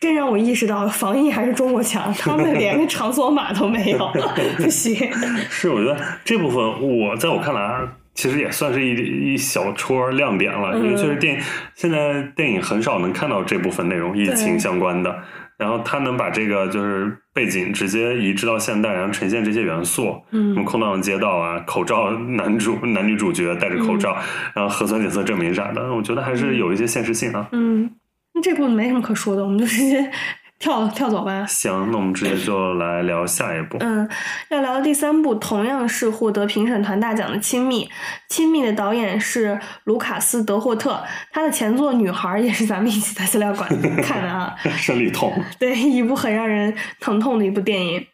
[0.00, 4.10] 更让我意识到防疫还是中国强，他们连个场所码都没有，
[4.56, 4.96] 不行。
[5.50, 7.80] 是，我觉得这部分我在我看来啊。
[8.12, 11.40] 其实也算是一一小撮亮点了，因为确实电影
[11.74, 15.16] 现在电影很少能看到这部分内容，疫情相关的。
[15.60, 24.16] 然后他能把这个就是背景直接移植到现代，然后呈现这些元素，嗯，什么空荡的街道啊，口罩男主男女主角戴着口罩，
[24.54, 27.46] 然后核酸检测证明啥的，我觉得还是有一些现实性啊。
[27.52, 27.90] 嗯，
[28.34, 30.10] 那这部没什么可说的，我们就直接。
[30.60, 31.44] 跳跳走吧。
[31.46, 33.78] 行，那我们直接就来聊下一部。
[33.80, 34.08] 嗯，
[34.50, 37.84] 要聊的第三部同样是获得评审团大奖的《亲密》。
[38.28, 43.68] 《亲密》的导演是卢卡斯·德霍特，他的前作《女孩》也是咱们一起在资料馆
[44.04, 44.54] 看的啊。
[44.76, 45.32] 生理痛。
[45.58, 48.06] 对，一部很让人疼痛的一部电影。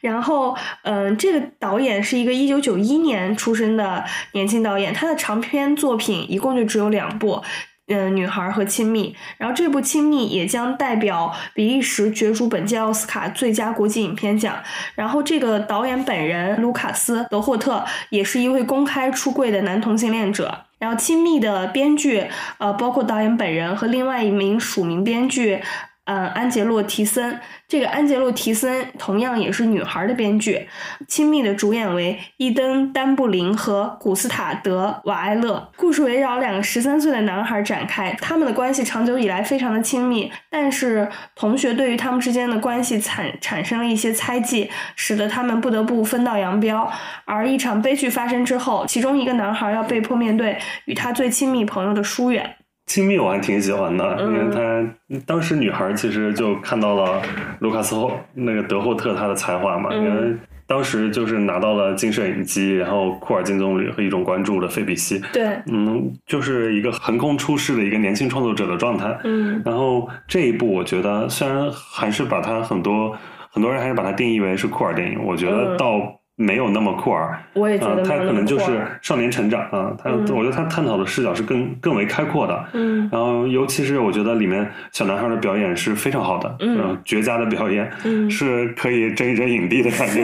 [0.00, 7.40] 然后，嗯，这个导演是一个一九九一年出生的年轻导演，他的长篇作品一共就只有两部。
[7.88, 14.56] 嗯，女孩和亲密，然后这部亲密也将代表比利时角逐本届奥斯卡最佳国际影片奖。
[14.94, 20.64] 然后这个导演本人卢卡斯·德霍特也是一位公开出柜的男同性恋者。
[20.78, 22.26] 然后亲密的编剧，
[22.58, 25.62] 呃，包括导演本人和另外一名署名编剧。
[26.06, 30.68] 嗯，安杰洛·提森，这个安杰洛·提森同样也是女孩的编剧。
[31.08, 35.70] 亲密的主演为伊登·丹布林和古斯塔德·瓦埃勒。
[35.76, 46.92] 故事围绕两个十三岁的男孩展开，他们的关系长久以来非常的亲密，但是同学对于他们之间的关系产产生了一些猜忌，使得他们不得不分道扬镳。
[47.24, 52.56] 而一场悲剧发生之后，其中一个男孩要被迫面对与他最亲密朋友的疏远。
[52.86, 57.20] 亲密我还挺喜欢的，因为他当时女孩其实就看到了
[57.60, 73.16] 卢卡斯后那个德霍特他的才华嘛，因为当时就是拿到了金摄影机，然后库尔金棕榈和一种关注的费比西，对，嗯，就是一个横空出世的一个年轻创作者的状态，嗯，然后这一部我觉得虽然还是把他很多
[73.50, 76.20] 很多人还是把它定义为是库尔电影，我觉得到。
[76.36, 79.96] 没有那么酷儿，我也觉得他可能就是少年成长啊。
[79.96, 82.64] 他我觉得他探讨的视角是更更为开阔的。
[82.72, 90.22] 嗯，然后尤其是我觉得里面小男孩的表演是非常好的，嗯，绝佳的表演，嗯，是可以争一争影帝的感觉。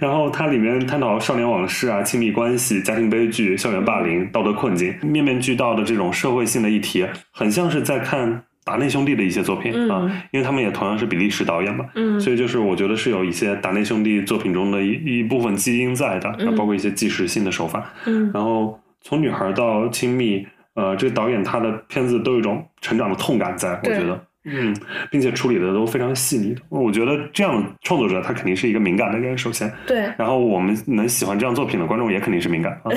[0.00, 8.44] 然后它里面探讨少年往事啊、亲密关系、家庭悲剧、校园霸凌、道德困境，面面俱到的这种社会性的议题，很像是在看。
[8.68, 11.86] 达内兄弟的一些作品啊，因为他们也同样是比利时导演嘛，
[12.20, 17.90] 所以就是我觉得是有一些达内兄弟作品中的一一部分基因在的，包括一些纪实性的手法。
[18.34, 24.27] 然后从女孩到亲密，呃，这个导演他的片子都有一种成长的痛感在，我觉得。
[24.50, 24.74] 嗯，
[25.10, 26.56] 并且处理的都非常细腻。
[26.68, 29.70] 我觉得这样创作者他肯定是一个敏感的人，首先。
[29.86, 30.10] 对。
[30.16, 32.90] 然后我们能喜欢这样作品的观众也肯定是敏感啊，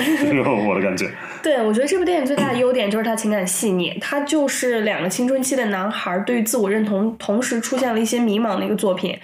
[0.68, 1.10] 我的感觉。
[1.42, 9.18] 对，我觉得这部电影最大的优点就是它情感细腻，它就是两个青春期的男孩对于自我认同同时出现了一些迷茫的一个作品。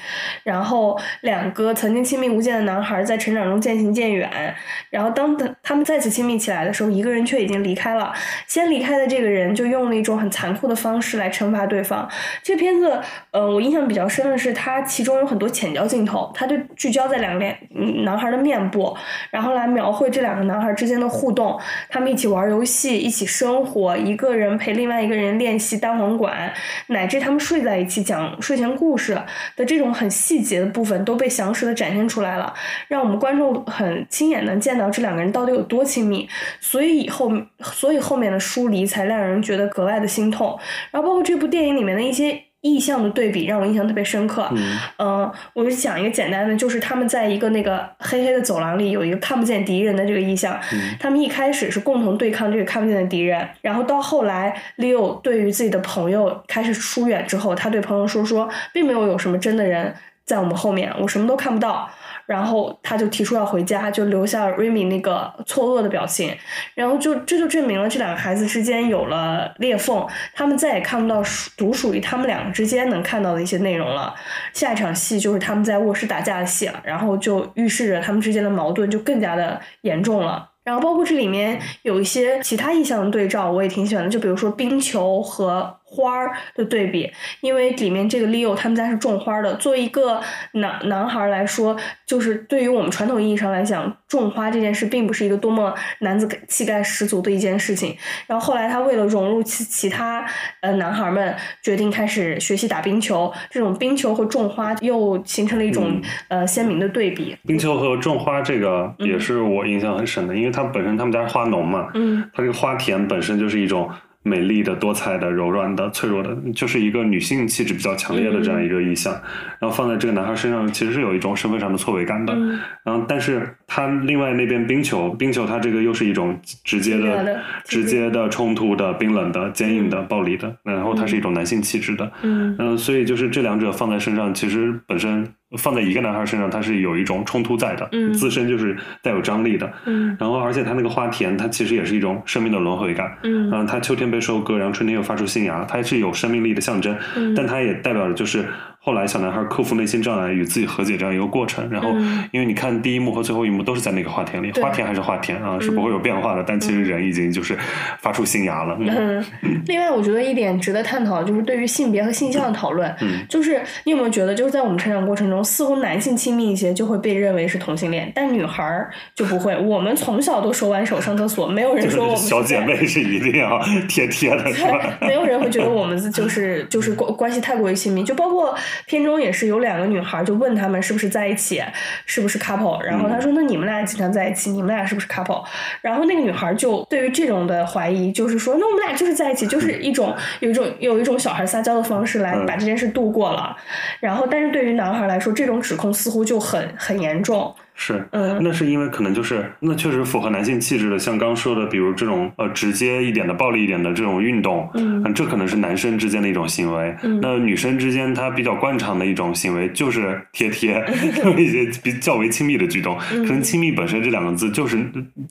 [0.44, 4.54] 然后两个曾经亲密无间的男孩在成长中渐行渐远，
[4.90, 8.12] 然后当他他们再次亲密起来的时候，一个人却已经离开了。
[8.46, 12.08] 先离开的这个人就用了一种很残酷的方式来惩罚对方。
[12.42, 13.00] 这片子，
[13.30, 17.58] 呃，我印象比较深的是，它其中有很多浅焦镜头，它就聚焦在两个脸
[18.04, 18.96] 男孩的面部，
[19.30, 26.52] 然后来描绘这两个男孩之间的互动，他们一起玩游戏，一起生活，一个人陪另外一个人练习单簧管，
[26.88, 29.20] 乃至他们睡在一起讲睡前故事
[29.56, 32.52] 的这种很细节的部分都被详实的展现出来了，
[32.88, 36.28] 让我们观众很亲眼能见到这两个人到底有多亲密，
[36.60, 37.30] 所以以后，
[37.62, 40.58] 所以后面的疏离才让人觉得格外的心痛，
[40.90, 42.42] 然后包括这部电影里面的一些。
[42.60, 44.50] 意象的对比让我印象特别深刻。
[44.98, 50.58] 嗯，我就讲一个简单的，就是他们在一个那个黑黑的走廊里有一个看不见敌人的这个意象。
[50.98, 59.94] 他们一开始是共同对抗这个看不见的敌人，然后到后来，Leo 对于自己的朋友开始疏远之后，他对朋友说说，并没有有什么真的人
[60.24, 61.88] 在我们后面，我什么都看不到。
[62.28, 66.36] 然后他就提出要回家，就留下 Remy 那个错愕的表情，
[66.74, 74.14] 然后就这就证明了这两个孩子之间有了裂缝，他们再也看不到属独属于他们两个之间能看到的一些内容了。
[74.52, 80.50] 下一场戏就是他们在卧室打架的戏了，然后就预示着他们之间的矛盾就更加的严重了。
[80.64, 89.54] 然后包括这里面有一些其他意象的对照，我也挺喜欢的，就比如说冰球和花儿的对比，因为里面这个 Leo 他们家是种花的。
[89.54, 90.20] 作为一个
[90.52, 97.96] 男男孩来说，就是对于我们传统意义上来讲，种花这件事并不是一个多么男子气概十足的一件事情。
[98.26, 100.24] 然后后来他为了融入其其他
[100.60, 103.32] 呃男孩们，决定开始学习打冰球。
[103.50, 107.36] 这种冰球和种花又形成了一种、呃鲜明的对比。
[107.46, 113.88] 冰球和种花这个也是我印象很深的，因为他本身他们家是花农嘛，嗯它这个花田本身就是一种
[114.28, 119.12] 美丽的、多彩的、柔软的、脆弱的，就是一个女性气质比较强烈的这样一个意象。
[119.58, 122.32] 然后放在这个男孩身上，其实是有一种身份上的错位感的。
[122.34, 132.10] 嗯然后，但是他另外那边冰球，冰球它这个又是一种直接的、的直接的冲突的、冰冷的、坚硬的、暴力的，然后它是一种男性气质的。
[132.22, 135.26] 嗯嗯，所以就是这两者放在身上，其实本身
[135.56, 139.72] 放在一个男孩身上，它是有一种冲突在的，嗯自身就是带有张力的。
[139.86, 143.16] 嗯然后，而且它那个花田，它其实也是一种生命的轮回感。
[143.22, 146.94] 嗯然后，它秋天被收割，然后春天又发出新芽，它是有生命力的象征。
[147.16, 148.44] 嗯但它也代表着就是
[148.88, 151.68] 后来小男孩克服内心障碍，与自己和解这样一个过程。
[151.70, 156.42] 然后嗯，因为你看第一幕和最后一幕都是在那个花田里，花田还是花田啊，是不会有变化的。
[156.42, 157.54] 但其实人已经就是
[158.00, 158.78] 发出新芽了。
[158.80, 162.88] 嗯嗯，另外我觉得一点值得探讨，就是对于性别和性向的讨论。
[163.02, 169.54] 嗯就是你有没有觉得，就是在我们成长过程中，似乎男性亲密一些就会被认为是同性恋，但女孩就不会。
[169.58, 174.96] 我们从小都手挽手上厕所，没有人说我们 小姐妹是一定要贴贴的，是吧？
[175.02, 178.54] 没有人会觉得我们就是就是关关系太过于亲密，就包括
[178.86, 181.62] 片中也是有两个女孩就问他们是不是在一起，
[182.06, 185.44] 是不是 couple，然后他说、那你们俩经常在一起，你们俩是不是 couple？
[185.80, 193.56] 然后那个女孩就对于这种的怀疑，就是说那我们俩就是在一起，就是一种 有一种有一种小孩撒娇的方式来嗯把这件事度过了。
[194.00, 197.54] 然后但是对于男孩来说，这种指控似乎就很很严重。
[197.80, 206.94] 是，嗯那是因为可能就是那确实符合男性气质的，像刚说的，比如这种呃直接一点的、暴力一点的这种运动，嗯这可能是男生之间的一种行为。
[207.04, 210.84] 嗯那女生之间，她比较惯常的一种行为就是贴贴，
[211.38, 212.98] 一些比较为亲密的举动。
[213.12, 214.76] 嗯可能亲密本身这两个字就是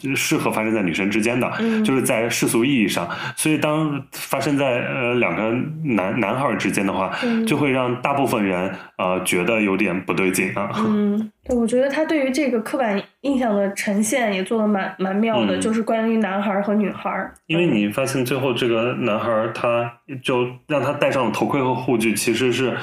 [0.06, 3.06] 呃适合发生在女生之间的，嗯就是在世俗意义上。
[3.36, 10.70] 所以当发生在呃两个男男孩之间的话，嗯就会让大部分人呃觉得有点不对劲啊。
[10.78, 17.34] 嗯，对，我觉得他对于这个刻板印象的呈现也做的蛮蛮妙的，嗯就是关于男孩儿和女孩儿。
[17.46, 19.92] 因为你发现最后这个男孩儿，他
[20.22, 22.76] 就让他戴上了头盔和护具，其实是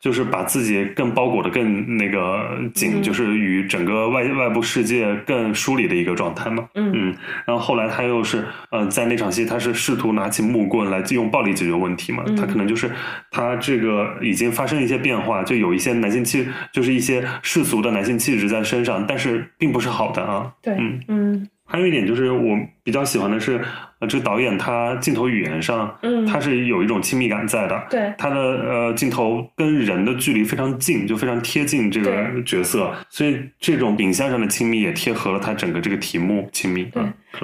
[0.00, 3.02] 就是把自己更包裹的更那个紧，嗯。
[3.02, 6.66] 就是与整个外外部世界更疏离的一个状态嘛。
[6.74, 6.90] 嗯。
[6.94, 7.14] 嗯，
[7.46, 12.34] 然后后来他又是呃，在那场戏他是试图拿起木棍来用暴力解决问题嘛，嗯。
[12.34, 12.90] 他可能就是
[13.30, 20.50] 他这个已经发生一些变化，就有一些男性气，就是一些世俗的男性气质在身上，但是并不是好的啊。
[20.62, 21.00] 对，嗯。
[21.08, 23.60] 嗯还有一点就是我比较喜欢的是，
[24.00, 27.86] 呃，这个导演他镜头语言上，嗯他是有一种亲密感在的。
[27.88, 36.90] 对他的呃镜头跟人的距离非常近，就非常贴近这个角色，所以这种影像上的亲密也贴合了他整个这个题目亲密。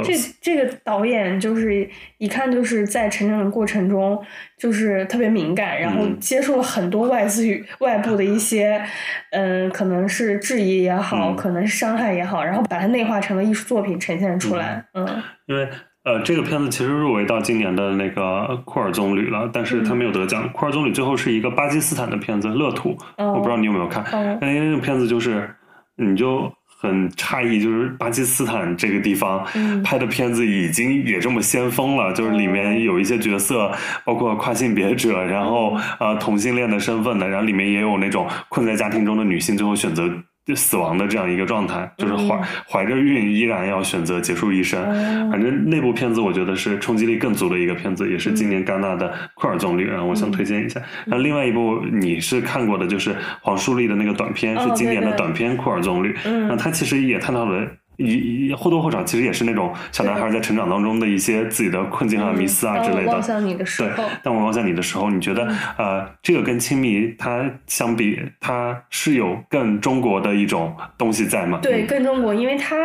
[0.02, 4.20] 这这个导演就是一看就是在成长的过程中
[4.58, 8.82] 就是特别敏感，然后嗯接受了很多外自于外部的一些，
[9.30, 14.84] 嗯，可能是质疑也好，嗯可能是伤害也好，然后把它内化成了艺术作品呈现出来。
[14.94, 15.68] 嗯因为
[16.04, 20.48] 呃，这个片子其实入围到今年的那个库尔棕榈了，但是他没有得奖。
[20.52, 24.04] 库尔棕榈最后是一个巴基斯坦的片子《乐土》，哦我不知道你有没有看。
[24.04, 25.50] 哦那那个片子就是，
[25.96, 33.72] 你就很诧异，就是巴基斯坦这个地方嗯拍的片子已经也这么先锋了，就是里面有一些角色，
[34.04, 40.08] 包括跨性别者，然后呃同性恋的身份的，然后里面也有那种困在家庭中的女性，最后选择。
[40.54, 44.80] 死亡的这样一个状态，就是怀嗯怀着孕依然要选择结束一生。
[44.82, 50.80] 哦反正那部片子我觉得是冲击力更足的一个片子，也是今年戛纳的库尔棕绿，然后我想推荐一下。
[51.04, 56.12] 然后另外一部你是看过的，就是黄树立的那个短片，哦是今年的短片《库尔棕榈》。
[56.24, 57.66] 嗯那他其实也探讨了。
[57.96, 63.12] 一或多或少，其实也是那种小男孩在成长当中的一些自己的困境啊、迷思啊之类的。
[63.12, 65.46] 望向你的时对候，，当我望向你的时候，你觉得
[65.78, 71.58] 呃，这个跟亲密它相比，它是有更中国的一种东西在吗？
[71.62, 72.76] 对，嗯更中国，因为它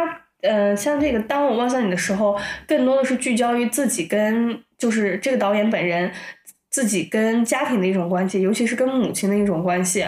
[0.42, 2.36] 呃，像这个《当我望向你的时候》，
[2.68, 6.12] 更多的是聚焦于自己跟就是这个导演本人
[6.72, 10.04] 自己跟家庭的一种关系，尤其是跟母亲的一种关系。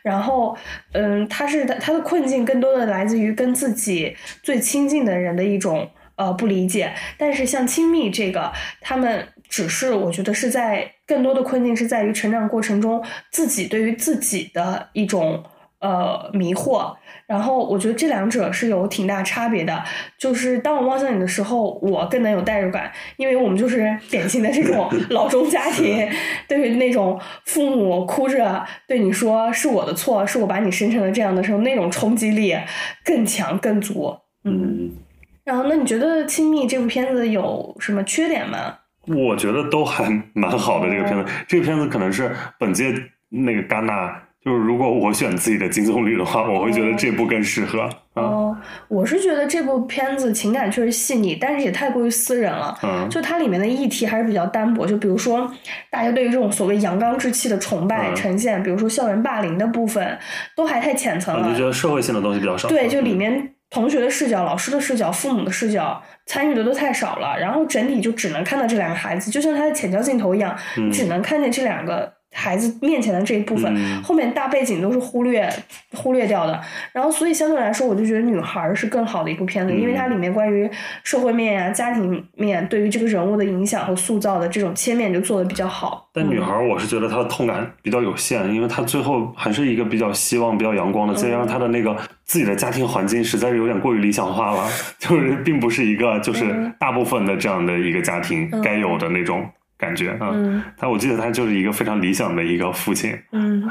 [0.00, 0.56] 然后，
[0.92, 6.94] 嗯，他是他的困境更多的来自于跟自己最亲近的人的一种呃不理解。
[7.18, 8.50] 但是像亲密这个，
[8.80, 15.44] 他们只是我觉得是在更多的困境是在于成长过程中自己对于自己的一种。
[15.84, 16.94] 呃迷惑。
[17.26, 19.82] 然后我觉得这两者是有挺大差别的。
[20.18, 26.08] 就是当我望向你的时候，我更能有代入感，因为我们就是典型的这种 老中家庭，
[26.48, 32.56] 对于那种父母哭着对你说是我的错，是我把你生成了这样的时候，那种冲击力
[33.04, 34.16] 更强更足。
[34.44, 34.90] 嗯。
[35.44, 38.78] 然后，那你觉得《亲密》这部片子有什么缺点吗？
[39.06, 40.88] 我觉得都还蛮好的。
[40.88, 42.94] 这个片子，这个片子可能是本届
[43.28, 47.88] 那个戛纳，就是如果我选自己的金棕榈的话，我会觉得这部更适合。
[48.12, 48.54] 哦，
[48.88, 52.78] 我是觉得这部片子情感确实细腻，但是也太过于私人了。
[52.82, 54.86] 嗯，就它里面的议题还是比较单薄。
[54.86, 55.50] 就比如说，
[55.90, 60.18] 大家对于这种所谓阳刚之气的崇拜呈现，比如说校园霸凌的部分，
[60.54, 61.48] 都还太浅层了。
[61.48, 62.68] 我就觉得社会性的东西比较少。
[62.68, 63.50] 对，就里面。
[63.70, 70.56] 同学的视角、老师的视角、父母的视角参与的都太少了，然后整体就只能看到这两个孩子，就像他的浅焦镜头一样，
[70.92, 72.12] 只能看见这两个。
[72.34, 75.48] 孩子面前的这一部分，后面大背景都是忽略
[75.92, 76.60] 忽略掉的。
[76.92, 80.68] 然后，所以相对来说，我就觉得女孩是更好的一部片子，因为它里面关于
[81.04, 86.08] 社会面呀、家庭面对于这个人物的影响和塑造的这种切面就做的比较好。
[86.12, 94.68] 但女孩，我是觉得她的痛感比较有限，因为她最后还是一个比较希望、比较阳光的，再加上她的那个自己的家庭环境实在是有点过于理想化了，
[94.98, 99.48] 就是并不是一个就是大部分的这样的一个家庭该有的那种。
[99.84, 100.32] 感觉啊，
[100.78, 103.14] 他我记得他就是一个非常理想的一个父亲。
[103.32, 103.62] 嗯，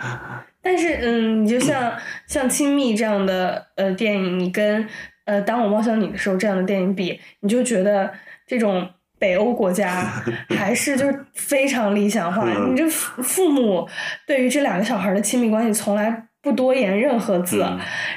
[0.62, 1.92] 但是嗯，你就像
[2.26, 4.86] 像亲密这样的呃电影，你跟
[5.26, 8.10] 呃当我望向你的时候这样的电影比，你就觉得
[8.46, 8.88] 这种
[9.18, 10.06] 北欧国家
[10.56, 12.48] 还是就是非常理想化。
[12.68, 13.86] 你这父母
[14.26, 16.26] 对于这两个小孩的亲密关系从来。
[16.42, 17.66] 不多言任何字，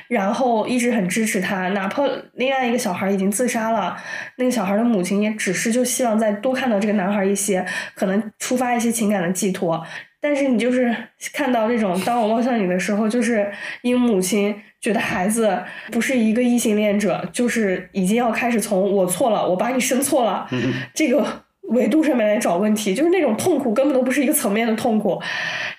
[0.07, 2.03] 然后一直很支持他，哪怕
[2.35, 3.97] 另外一个小孩已经自杀了，
[4.37, 7.65] 那个小孩的母亲也只是就希望再多看到这个男孩一些，
[7.95, 9.85] 可能触发一些情感的寄托。
[10.21, 10.95] 但是你就是
[11.33, 13.51] 看到这种，当我望向你的时候，就是
[13.81, 15.61] 因母亲觉得孩子
[15.91, 20.47] 不是一个异性恋者，就是已经要开始从我错了，我把你生错了
[20.93, 21.42] 这个。
[21.69, 25.19] 维度上面来找问题，就是那种痛苦根本都不是一个层面的痛苦。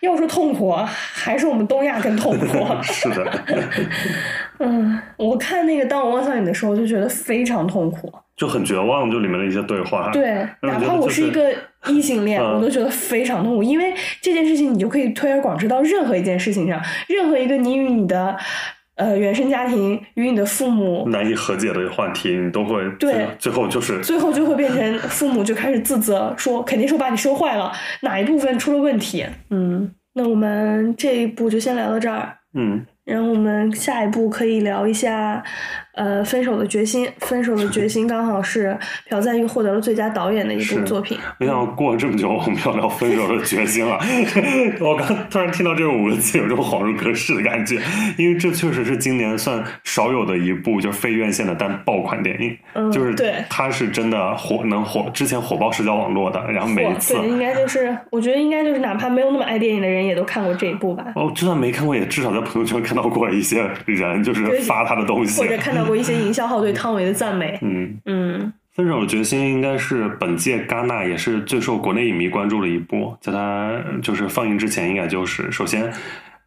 [0.01, 2.47] 要说痛苦，还是我们东亚更痛苦。
[2.83, 3.45] 是的。
[4.61, 9.11] 嗯，我看那个《当我望向你的时候》，就觉得非常痛苦，就很绝望。
[9.11, 10.11] 就里面的一些对话。
[10.11, 11.53] 对，哪怕我是一个
[11.87, 18.37] 异性恋，我都觉得非常痛苦，因为这件事情你就可以推而广之到任何一件事情上，任何一个你与你的。
[18.97, 27.73] 呃，原生家庭与你的父母难以和解的话题，你都会对，最后就是最后就会变成父母就开始自责，说肯定是我把你收坏了，
[28.03, 29.27] 哪一部分出了问题？
[29.51, 32.37] 嗯，那我们这一步就先聊到这儿。
[32.55, 32.87] 嗯。
[33.05, 35.45] 然后我们下一步可以聊一下，
[35.95, 37.09] 呃，分手的决心。
[37.21, 38.77] 分手的决心刚好是
[39.09, 41.19] 朴赞玉获得了最佳导演的一部作品。
[41.39, 43.99] 没想到过了这么久，我们要聊分手的决心了。
[44.81, 47.79] 我刚突然听到这五个字，有种恍如隔世的感觉，
[48.17, 52.57] 因为这确实是今年算少有的一部就是非院线的单爆款电影。
[52.73, 61.13] 嗯，就是对，它是真的火，能火之前火爆社交网络的，然后每一次应该就是，我觉得应该就是哪怕没有那么爱电影的人，也都看过这一部吧。
[61.17, 62.95] 哦，就算没看过，也至少在朋友圈看。
[62.95, 67.59] 看到过一些人，就是发他的东西，或者看到过一些营销号对汤唯的赞美。
[67.63, 75.93] 嗯嗯，分手的决心应该是本届戛纳也是最受国内影迷关注的一部，在它就是放映之前，应该就是首先。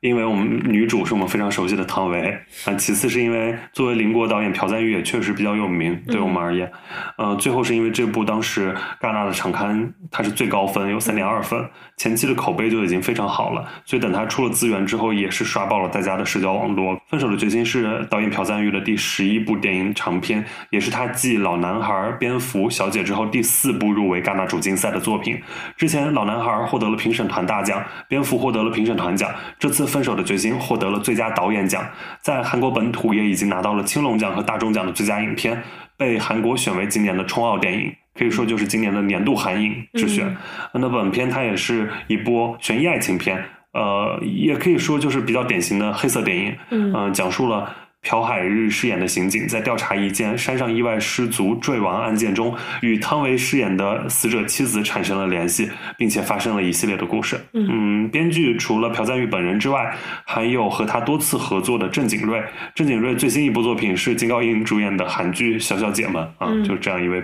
[0.01, 2.29] 因为我们女主是我们非常熟悉的汤唯，
[2.65, 6.71] 啊，其次是因为作为邻国导演朴赞玉也确实比较有名，对我们而言，
[7.17, 11.67] 呃，最后是因为这部当时戛纳的场刊它是最高分，有三点二分，
[11.97, 16.95] 前期的口碑就已经非常好了，所以等它出了资源之后，也是刷爆了大家的社交网络。
[17.09, 25.41] 分手的决心是导演朴赞玉的第十一部电影长片，也是他继老男孩、蝙蝠、小姐之后第四部入围戛纳主竞赛的作品。
[25.75, 29.87] 之前老男孩获得了评审团大奖，蝙蝠获得了评审团奖，这次。
[29.97, 31.83] 分手的决心获得了最佳导演奖，
[32.21, 35.59] 在韩国本土也已经拿到了青龙奖和大众奖的最佳影片，
[35.97, 40.37] 被韩国选为今年的冲奥电影，可以说就是今年的年度韩影之选。
[40.71, 43.43] 那本片它也是一部悬疑爱情片，
[43.73, 47.75] 呃，也可以说就是比较典型的黑色电影，嗯，讲述了。
[48.03, 57.37] 朴海日饰演的刑警在调查一件山上意外失足坠亡案件中，与汤唯饰演的死者妻子产生了联系，并且发生了一系列的故事。
[57.53, 59.93] 嗯，编剧除了朴赞玉本人之外，
[60.25, 62.41] 还有和他多次合作的郑景瑞。
[62.73, 67.21] 郑景瑞最新一部作品是金高银主演的韩剧《小小姐们》啊，就是这样一位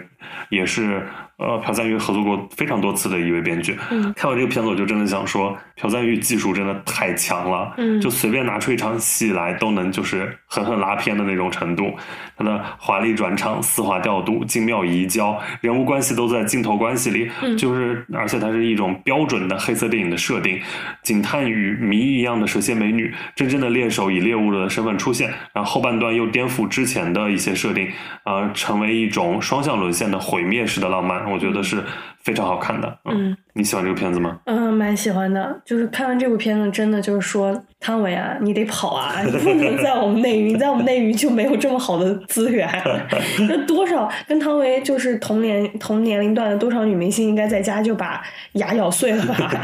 [0.50, 1.08] 也是
[1.44, 3.78] 呃朴赞郁合作过非常多次的一位编剧。
[3.92, 11.94] 嗯看完这个片子，我就真的想说，朴赞郁技术真的太强了，嗯就随便拿出一场戏来都能就是狠狠拉片的那种程度。
[12.36, 20.60] 他的华丽转场、丝滑调度、精妙移交，人物关系都在镜头关系里，嗯就是而且它是一种标准的黑色电影的设定，
[21.04, 27.88] 警探与谜一样的蛇蝎美女，真正的猎手以猎物的身份出现，然后后半段又颠覆之前的一些设定，
[28.26, 31.84] 呃，成为一种双向沦陷的毁灭式的浪漫，我觉得是
[32.24, 33.00] 非常好看的。
[33.06, 34.40] 嗯，你喜欢这个片子吗？
[34.46, 35.62] 嗯，蛮喜欢的。
[35.66, 42.68] 就是看完这部片子，真的就是说，汤唯啊，你得跑啊，你不能在我们内娱，你在我们内娱就没有这么好的资源。
[43.48, 49.36] 那多少跟汤唯就是同年同年龄段的多少女明星，应该在家就把牙咬碎了吧？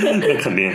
[0.00, 0.72] 那肯定，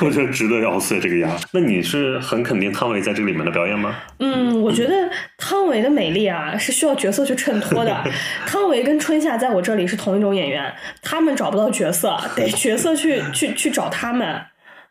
[0.00, 1.28] 我觉得值得咬碎这个牙。
[1.52, 3.94] 那你是很肯定汤唯在这个里面的表演吗？
[4.18, 4.92] 嗯，我觉得
[5.38, 8.04] 汤唯的美丽啊是需要角色去衬托的。
[8.46, 14.40] 汤唯跟春夏在我这里是同一种演员，他们找不到角色， 得角色去 去去找他们。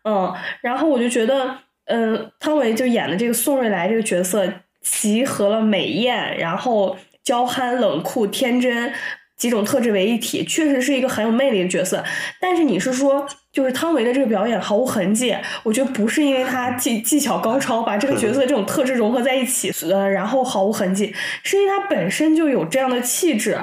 [0.03, 4.47] 嗯，然后我就觉得，嗯，汤唯就演的这个宋瑞来这个角色，
[4.81, 8.93] 集合了美艳，然后娇憨、冷酷、天真。
[9.35, 12.01] 几种特质为一体，确实是一个很有魅力的角色。
[12.39, 15.35] 但是你是说，就是汤唯的这个表演毫无痕迹？
[15.63, 21.13] 我觉得不是因为她技技巧高超，把这个角色这种特质融合在一起，呃，然后毫无痕迹，
[21.43, 23.57] 是因为她本身就有这样的气质。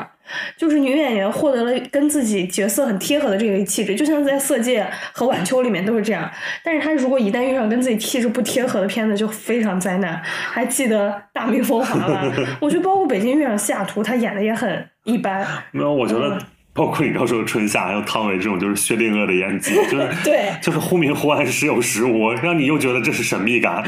[0.56, 6.30] 就是女演员获得了跟自己角色很贴合的这个气质，就像在《色戒》和《晚秋》里面都是这样。
[6.62, 10.20] 但是她如果一旦遇上跟自己气质不贴合的片子，就非常灾难。
[10.24, 12.32] 还记得《大明风华》吗？
[12.60, 15.46] 我觉得包括《北京遇上西雅图》，她演的也很一般。
[15.72, 16.40] 没有，我觉得嗯
[16.80, 23.84] 包括你刚说的春夏，还有汤唯这种就是薛定谔的演技， 就是对就是忽明忽暗，时有时无，让你又觉得这是神秘感，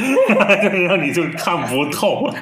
[0.62, 2.30] 就 是让你就看不透。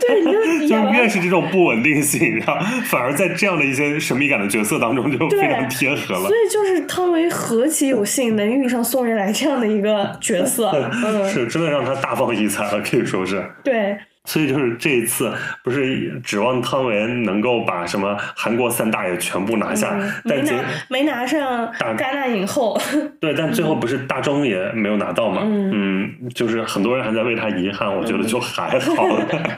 [0.00, 6.30] 对，你就就是越是这种不稳定性，然后反而在这样的一些神秘感的角色当中就非常贴合了所。
[6.30, 13.44] 以就是汤唯何其有幸能遇上宋瑞来这样的一个角色，嗯，是真的让他大放异彩了，可以说是。
[13.62, 15.32] 对，所以就是这一次，
[15.64, 22.80] 不是指望汤唯能够把什么韩国三大也全部拿下，嗯但结拿没拿上大戛纳影后，
[23.20, 25.42] 对，但最后不是大钟也没有拿到嘛？
[25.44, 29.08] 嗯就是很多人还在为他遗憾，我觉得就还好，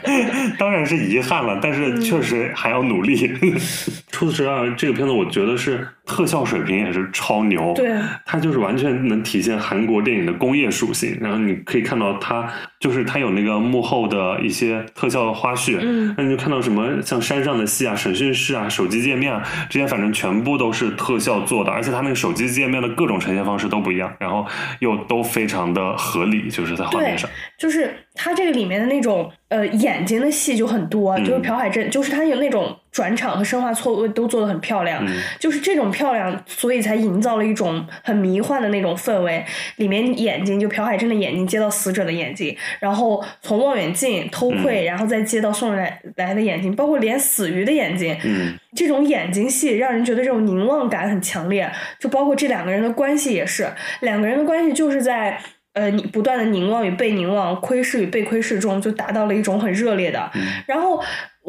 [0.57, 3.15] 当然是遗憾了，但是确实还要努力。
[4.11, 7.91] 除此之外，这个片子我觉得是特效水平也是超牛，对，
[8.25, 11.17] 它就是完全能体现韩国电影的工业属性。
[11.21, 12.47] 然后你可以看到它，
[12.79, 24.47] 就是它有那个幕后的一些特效的花絮，嗯那你就看到什么像山上的戏啊、审讯室啊、手机界面啊，这些反正全部都是特效做的，而且它那个手机界面的各种呈现方式都不一样，然后
[24.79, 27.29] 又都非常的合理，就是在画面上。
[27.59, 31.41] 就是他这个里面的那种呃眼睛的戏就很多，就是嗯。
[31.41, 35.13] 朴海镇，就是他有那种转场和生化错位都做的很漂亮，嗯。
[35.39, 39.43] 就是这种漂亮，所以才营造了一种很迷幻的那种氛围。
[39.75, 44.85] 里面眼睛就朴海镇的眼睛接到死者的眼睛，然后从望远镜偷窥，嗯。
[44.85, 48.57] 然后再接到送来来的眼睛，包括连死鱼的眼睛，嗯。
[48.75, 53.69] 这种眼睛戏让人觉得这种凝望感很强烈，就包括这两个人的关系也是，
[54.01, 55.39] 两个人的关系就是在
[55.75, 60.31] 呃你不断的凝望与被凝望、窥视与被窥视中，就达到了一种很热烈的。
[60.65, 60.99] 然后，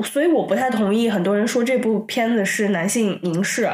[0.04, 3.66] 所以我不太同意很多人说这部片子是男性凝视，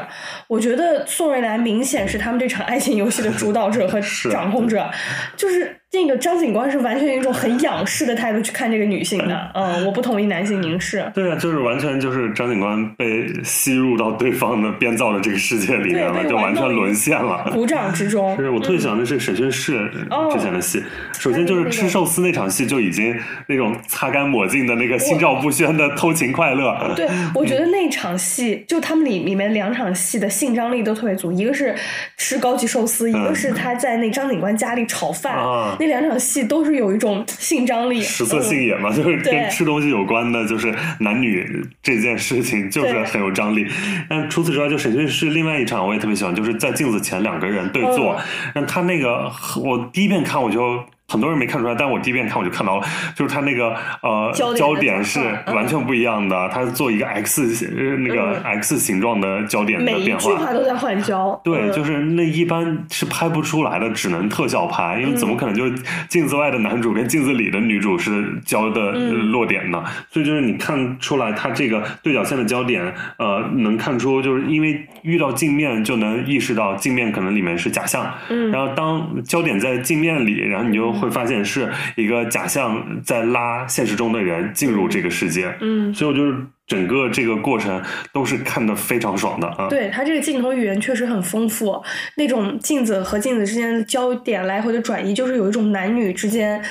[0.47, 3.99] 我觉得宋瑞兰明显是他们这场爱情游戏的主导者和
[4.31, 4.89] 掌控者，
[5.35, 5.82] 就是。
[5.93, 11.05] 那个张警官是完全用一种很 仰视的态度去看这个女性的， 嗯，我不同意男性凝视。
[11.13, 17.51] 对啊，就是完全就是张警官被吸入到对方的编造的这个世界里面了，就完全沦陷了。
[17.53, 20.81] 鼓掌之中，就是我特别喜欢的是审讯室哦之前的戏，
[21.19, 23.15] 首先就是吃寿司那场戏就已经
[23.47, 26.75] 那种擦干抹净的那个心照不宣的偷情快乐。
[26.95, 31.75] 对， 我觉得那场戏，就他们里里面两场戏的性张力都特别足，一个是
[32.17, 38.01] 吃高级寿司，一个是他在那张警官家里炒饭，啊那两场戏都是有一种性张力。
[38.01, 43.67] 食色性也嘛，就是跟吃东西有关的，就是男女这件事情就是很有张力。
[44.07, 48.17] 但除此之外，就审讯室另外一场我也特别喜欢，就是在镜子前两个人对坐，
[48.55, 49.29] 那他那个
[49.61, 50.83] 我第一遍看我就。
[51.07, 60.23] 很多人没看出来，但我第一遍看我就看到了，就是它那个呃焦点是完全不一样的，他做一个 X 呃那个 X 形状的焦点的每一变化。
[60.23, 61.71] 句话都在换焦，对，嗯。
[61.73, 65.75] 就是那一般是拍不出来的，只能特效拍，因为怎么可能就是
[66.07, 69.83] 镜子外的男主跟镜子里的女主是焦的落点呢？
[70.09, 78.51] 所以就是你看出来它这个对角线的焦点，呃，能看出就是因为遇到镜面就能意识到镜面可能里面是假象，嗯。
[78.51, 85.93] 然后当焦点在镜面里，然后你就会发现是一个假象在拉现实中的人进入这个世界，嗯。
[85.93, 86.37] 所以我就是
[86.73, 89.67] 整个这个过程都是看得非常爽的啊。
[89.69, 91.81] 对他这个镜头语言确实很丰富，
[92.17, 96.61] 那种镜子和镜子之间的焦点来回的转移，就是有一种男女之间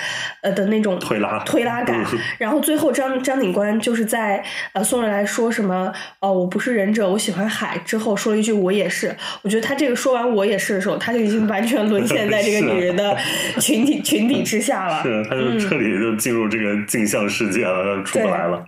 [0.42, 2.02] 呃的那种推拉推拉感。
[2.12, 4.42] 嗯然后最后张张警官就是在
[4.72, 9.14] 呃宋瑞来说什么哦我不是忍者，我喜欢海之后说了一句我也是。
[9.42, 13.16] 我觉得他这个说完我也是的时候，他就已经完全沦陷在这个 女人的
[13.60, 15.02] 群体群体之下了。
[15.02, 18.64] 是，他就彻底就进入这个镜像世界了，出不来了。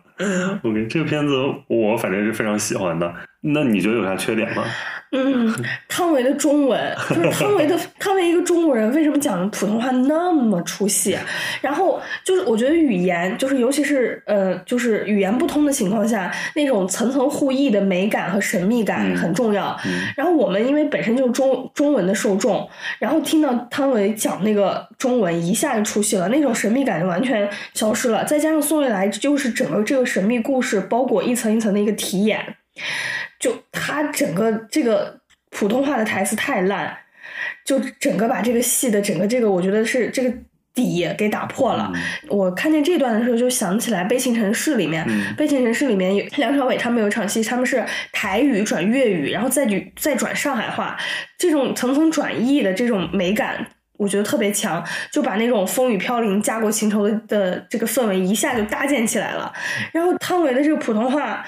[0.62, 1.34] OK，这个片子
[1.68, 3.14] 我反正是非常喜欢的。
[3.47, 4.64] 那你觉得有啥缺点吗？
[5.16, 5.55] 嗯，
[5.86, 11.16] 汤唯的中文就是汤唯的 汤唯一个中国人，为什么讲普通话那么出戏？
[11.61, 19.78] 然后就是我觉得语言，就是尤其是呃，就是语言不通的情况下，那种层层互译的美感和神秘感嗯很重要。
[19.86, 22.68] 嗯然后我们因为本身就是中中文的受众，
[22.99, 28.24] 然后听到汤唯讲那个中文，一下就出戏了，那种神秘感就完全消失了。
[28.24, 32.57] 再加上宋瑞来就是整个这个神秘故事包裹一层一层的一个题眼，
[33.45, 35.20] 就他整个这个
[35.51, 36.97] 普通话的台词太烂，
[37.62, 40.34] 就整个把这个戏的整个这个，我觉得是这个
[40.72, 41.92] 底给打破了。
[42.28, 50.97] 我看见这段的时候，就想起来《悲情城市》里面，嗯悲情城市》里面有梁朝伟他们有一场戏，他们是台语转粤语，然后再举再转上海话，
[51.36, 53.66] 这种层层转译的这种美感。
[53.97, 59.53] 我觉得特别强，就把那种风雨飘零、家国情仇的的这个氛围一下就搭建起来了。
[59.92, 61.47] 然后汤唯的这个普通话，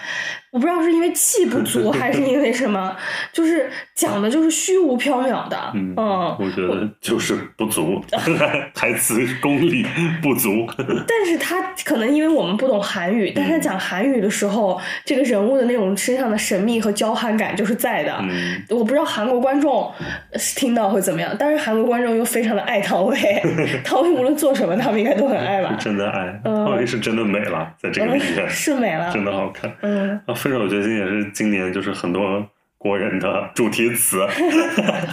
[0.56, 2.96] 我不知道是因为气不足 还是因为什么，
[3.30, 6.36] 就是讲的就是虚无缥缈的，嗯，嗯。
[6.40, 8.02] 我觉得就是不足，
[8.74, 9.84] 台词功力
[10.22, 10.66] 不足。
[11.06, 18.16] 但是他可能因为我们不懂韩语，但是他讲韩语的时候，这个人物的那种身上的神秘和娇憨感就是在的。
[18.22, 19.92] 嗯，我不知道韩国观众
[20.32, 23.16] 呃听到会怎么样，但是韩国观众又非常的爱汤唯，
[23.84, 25.76] 汤唯无论做什么，他们应该都很爱吧？
[25.78, 26.64] 真的爱，嗯。
[26.64, 28.22] 汤唯是真的美了，在这个里面。
[28.38, 29.70] 嗯，是美了，真的好看。
[29.82, 34.24] 嗯，啊，分手决心也是今年就是很多国人的主题词，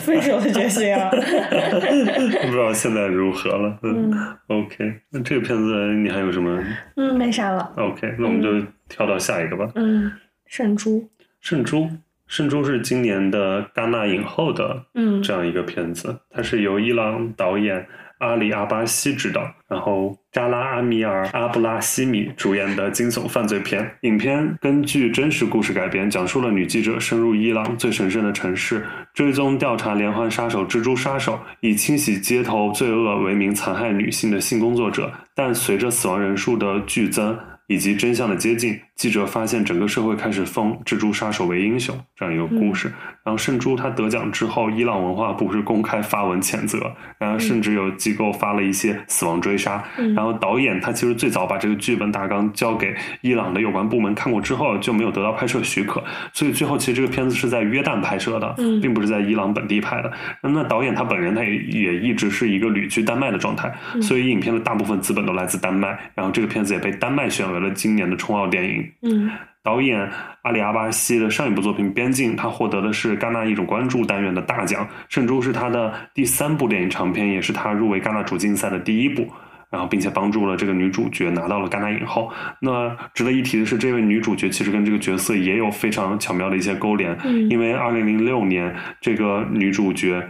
[0.01, 1.09] 分手的决心啊。
[1.09, 3.79] 不知道现在如何了。
[3.81, 4.13] 嗯
[4.45, 6.63] ，OK，那这个片子你还有什么
[6.97, 7.73] 嗯，没啥了。
[7.77, 9.67] ？OK，那我们就跳到下一个吧。
[9.73, 10.11] 嗯，
[10.45, 11.09] 圣珠。
[11.41, 11.89] 圣珠，
[12.27, 17.87] 圣珠是今年的戛纳影后的嗯这样一个片子，它是由伊朗导演
[18.23, 23.97] 阿里阿巴西执导，然后扎拉阿米尔阿布拉西米主演的惊悚犯罪片。
[24.01, 35.11] 影片根据真实故事改编，讲述了女记者深入伊朗最神圣的城市，追踪调查连环杀手蜘蛛杀手，以清洗街头罪恶为名残害女性的性工作者。
[35.35, 42.91] 但随着死亡人数的剧增，以及真相的接近，记者发现整个社会开始封蜘蛛杀手为英雄这样一个故事。
[43.23, 49.83] 然后圣珠他得奖之后，伊朗文化部是公开发文谴责，然后甚至有机构发了一些死亡追杀。
[49.97, 60.11] 嗯然后导演他其实最早把这个剧本大纲交给伊朗的有关部门看过之后，就没有得到拍摄许可，所以最后其实这个片子是在约旦拍摄的，嗯并不是在伊朗本地拍的。
[60.41, 65.97] 那导演他本人他也也一直是一个旅居丹麦的状态，所以影片的大部分资本都来自丹麦。
[66.13, 68.82] 然后这个片子也被丹麦选为了今年的冲奥电影。
[69.01, 69.29] 嗯
[69.63, 70.09] 导演
[70.41, 74.85] 阿里阿巴西的上一部作品《边境》，他获得的是戛纳艺术关注单元的大奖。
[75.07, 79.25] 《圣珠》是他的第三部电影长片，也是他入围戛纳主竞赛的第一部。
[79.69, 82.31] 然后，并且帮助了这个女主角拿到了戛纳影后。
[82.59, 90.21] 那值得一提的是，这位女主角其实跟这个角色也有非常巧妙的一些勾连，嗯因为二零零六年这个女主角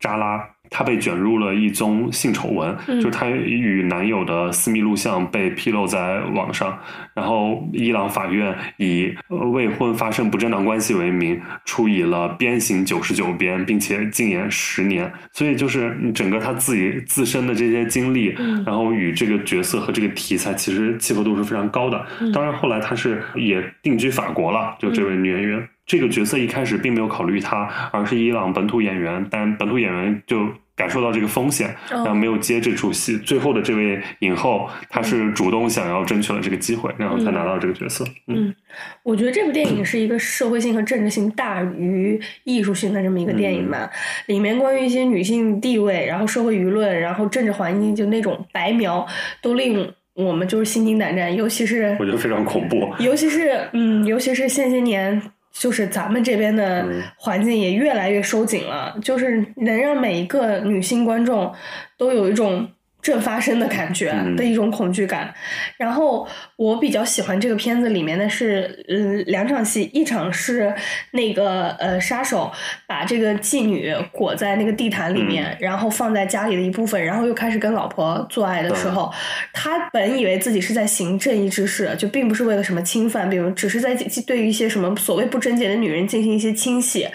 [0.00, 0.44] 扎拉。
[0.70, 6.78] 她被卷入了一宗性丑闻，嗯就是她与男友的私密录像被披露在网上，
[7.14, 15.10] 然后伊朗法院以呃未婚发生不正当关系为名，处以了鞭刑九十九鞭，并且禁言十年。
[15.32, 22.06] 所以就是整个她自己自身的这些经历，嗯然后与这个角色和这个题材其实契合度是非常高的。
[22.20, 25.68] 嗯当然后来她是也定居法国了，就这位女演员。
[25.88, 33.16] 这个角色一开始并没有考虑他，而是伊朗本土演员，但本土演员就感受到这个风险，哦然后没有接这出戏。
[33.16, 38.04] 最后的这位影后，她是主动想要争取了这个机会，然后才拿到这个角色。
[38.26, 38.54] 嗯嗯，
[39.02, 43.90] 我觉得这部电影是一个社会性和政治性大于艺术性的这么一个电影吧。
[44.26, 49.04] 里面关于一些女性地位，然后社会舆论，然后政治环境，就那种白描，
[49.40, 51.34] 都令我们就是心惊胆战。
[51.34, 52.92] 尤其是我觉得非常恐怖。
[52.98, 55.20] 尤其是嗯，尤其是现些年，
[55.58, 57.02] 就是咱们这边的嗯。
[57.16, 61.52] 环境也越来越收紧了，就是能让每一个女性观众
[61.96, 62.68] 都有一种
[63.00, 65.32] 正发生的感觉嗯的一种恐惧感。
[65.76, 66.26] 然后
[66.56, 70.74] 我比较喜欢这个片子里面的是，嗯，两场戏，一场是
[71.12, 72.52] 那个呃杀手
[72.86, 79.12] 把这个妓女裹在那个地毯里面，然后放在家里的一部分，然后又开始跟老婆做爱的时候，
[79.52, 83.94] 他本以为自己是在行正义之事，就并不是为了什么侵犯，比如只是在
[84.26, 87.08] 对于一些什么所谓不贞洁的女人进行一些清洗，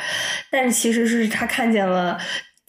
[0.49, 2.17] 但是其实是他看见了。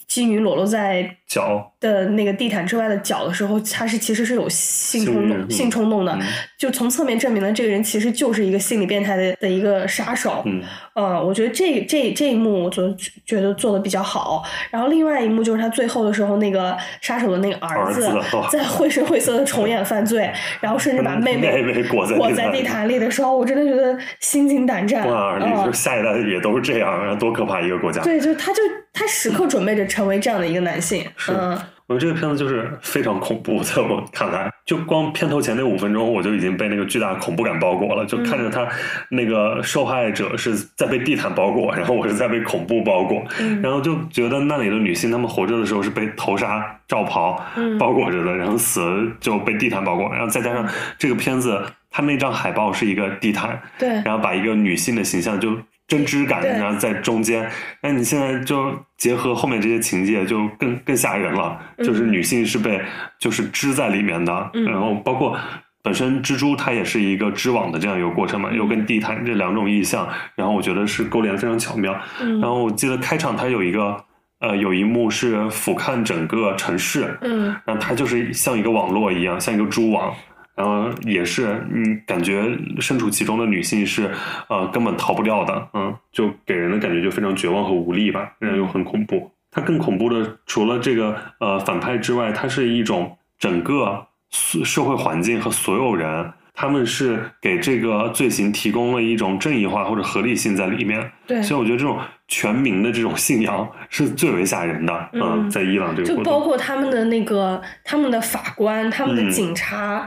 [0.06, 6.22] 妓女裸露在脚的那个地毯之外的脚的时候，他是其实是有性冲动、性冲动的，嗯
[6.56, 10.42] 就从侧面证明了这个人其实就是一个心理变态的的一个杀手。
[10.46, 10.62] 嗯
[10.94, 12.94] 呃，我觉得这这这一幕我就
[13.26, 14.44] 觉得做的比较好。
[14.70, 18.08] 然后另外一幕就是他最后的时候，那个杀手的那个儿子
[18.50, 20.30] 在绘声绘色的重演犯罪，
[20.62, 25.06] 然后甚至把妹妹妹裹在裹地毯里在地毯里的时候，我真的觉得心惊胆战。
[25.08, 28.00] 哇，下一代也都是这样，多可怕一个国家！
[28.02, 28.62] 对，就他就
[28.92, 31.04] 他时刻准备着成为这样的一个男性。
[31.24, 38.04] 是嗯，我觉得这个片子就是非常恐怖，在我看来，就光片头前那五分钟，我就已经被那个巨大的恐怖感包裹了。
[38.04, 38.68] 就看着他
[39.08, 43.62] 那个受害者是在被地毯包裹，然后我是在被恐怖包裹，嗯。
[43.62, 47.78] 然后就觉得那里的女性，她们活着的时候是被头纱罩袍嗯。
[47.78, 50.68] 包裹着的，然后死了就被地毯包裹，然后再加上
[50.98, 55.56] 这个片子，它那张海报是一个地毯，对，然后把一个女性的形象就
[55.88, 57.48] 针织感，对然后在中间。
[57.80, 61.58] 那你现在就结合后面这些情节，就更更吓人了。
[61.78, 62.80] 嗯就是女性是被
[63.18, 65.36] 就是织在里面的，嗯然后包括。
[65.84, 71.94] 本身蜘蛛它也是一个织网的这样一个过程嘛，又跟地毯这两种意象，然后我觉得是勾连得非常巧妙。
[72.22, 73.94] 嗯然后我记得开场它有一个
[74.40, 80.10] 呃有一幕是俯瞰整个城市，嗯然后它就是像一个网络一样，像一个蛛网，
[80.54, 82.42] 然后也是嗯，感觉
[82.80, 84.10] 身处其中的女性是
[84.48, 89.30] 呃根本逃不掉的，嗯，就给人的感觉就非常绝望和无力吧，然后又很恐怖。
[89.50, 96.32] 它更恐怖的，除了这个呃反派之外，它是一种整个社社会环境和所有人。
[96.56, 101.98] 他们是给这个罪行提供了一种正义化或者合理性在里面，对，所以我觉得这种
[102.28, 105.10] 全民的这种信仰是最为吓人的。
[105.14, 110.06] 嗯在伊朗这个就包括他们的那个他们的法官、他们的嗯警察，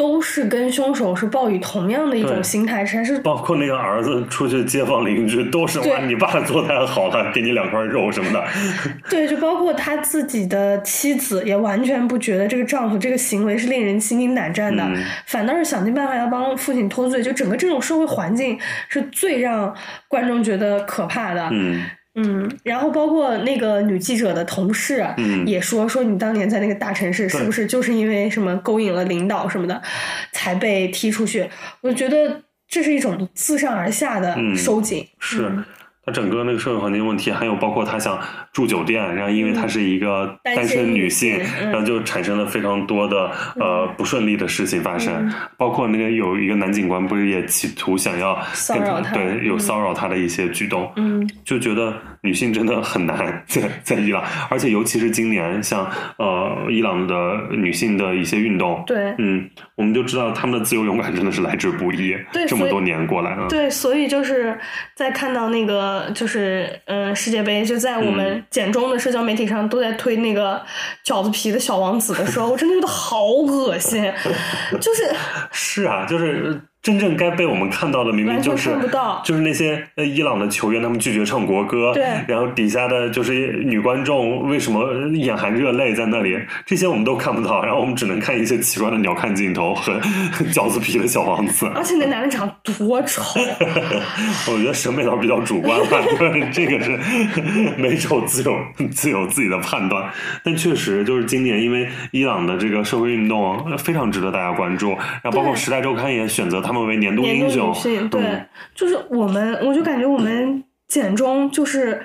[0.00, 8.42] 都是跟凶手是抱以同样的一种心态，还是包括那个儿子出去街坊邻居都是对哇，你爸做太好了，给你两块肉什么的。
[9.10, 17.22] 对，就包括他自己的妻子也完全不觉得这个丈夫这个行为是令人心惊胆战的，嗯反倒是想尽办法要帮父亲脱罪。
[17.22, 19.74] 就整个这种社会环境是最让
[20.08, 21.46] 观众觉得可怕的。
[21.52, 21.82] 嗯
[22.14, 29.80] 嗯，然后包括那个女记者的同事，嗯也说说你当年在那个大城市是不是就是因为什么勾引了领导什么的，
[30.32, 31.48] 才被踢出去？
[31.80, 35.06] 我觉得这是一种自上而下的嗯收紧。
[35.18, 35.50] 是
[36.10, 38.18] 整个那个社会环境问题，还有包括她想
[38.52, 49.58] 住酒店，然后因为她是一个单单身身女女性然后就产生了非常多的呃不顺利的事情发生嗯，包括那个有一个男警官不是也企图想要跟骚扰她对有嗯。
[49.58, 51.28] 骚扰她的一些举动，嗯。
[51.44, 57.14] 就觉得女性真的很难 在在伊朗，而且尤其是今年，像呃伊朗的
[57.50, 64.58] 女性的一些运动，对嗯，我们就知道她们的自由勇敢真的是来之不易，对这么多年过来了，对，所以就是
[64.94, 70.62] 在看到那个就是嗯世界杯，就在我们简中的社交媒体上都在推那个
[71.06, 74.02] 饺子皮的小王子的时候，我真的觉得好恶心，
[74.80, 75.14] 就是
[75.50, 78.70] 是啊，就是真正该被我们看到的，明明就是
[79.22, 82.04] 就是那些呃伊朗的球员，他们拒绝唱国歌，对。
[82.26, 89.92] 然后底下的就是女观众为什么眼含热泪在那里，这些我们都看不到，然后我们只能看一些奇怪的鸟瞰镜头和
[90.52, 91.70] 饺子皮的小王子。
[91.74, 93.22] 而且那男的长得多丑，
[94.50, 96.98] 我觉得审美倒是比较主观吧，对 这个是
[97.76, 98.56] 美丑自有
[98.90, 100.10] 自有自己的判断。
[100.42, 104.90] 但确实就是今年，因为伊朗的这个社会运动呃非常值得大家关注，
[105.22, 107.74] 然后包括《时代周刊》也选择他们为年度英雄
[108.08, 112.04] 对，嗯就是我们，我就感觉我们简中就是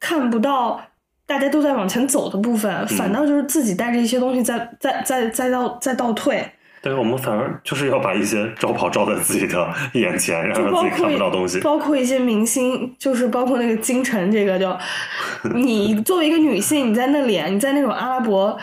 [0.00, 0.80] 看不到。
[1.28, 6.48] 大家都在往前走的部分，嗯反倒就是自己带着一些东西在在在在倒在倒退，
[6.86, 11.58] 但是我们反而就是要把一些招跑照在自己的眼前，然后让自己看不到东西。
[11.58, 14.72] 包括一些明星，就是包括那个金晨，这个就
[15.52, 18.56] 你作为一个女性，你在那里，你在那种阿拉伯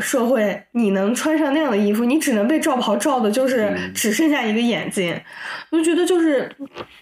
[0.00, 5.14] 社会，你能穿上那样的衣服，你只能被罩袍罩的，就是嗯只剩下一个眼睛，
[5.70, 6.50] 我就觉得就是，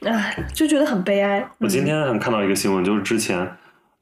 [0.02, 1.42] 唉，就觉得很悲哀。
[1.60, 3.38] 我今天还看到一个新闻，就是之前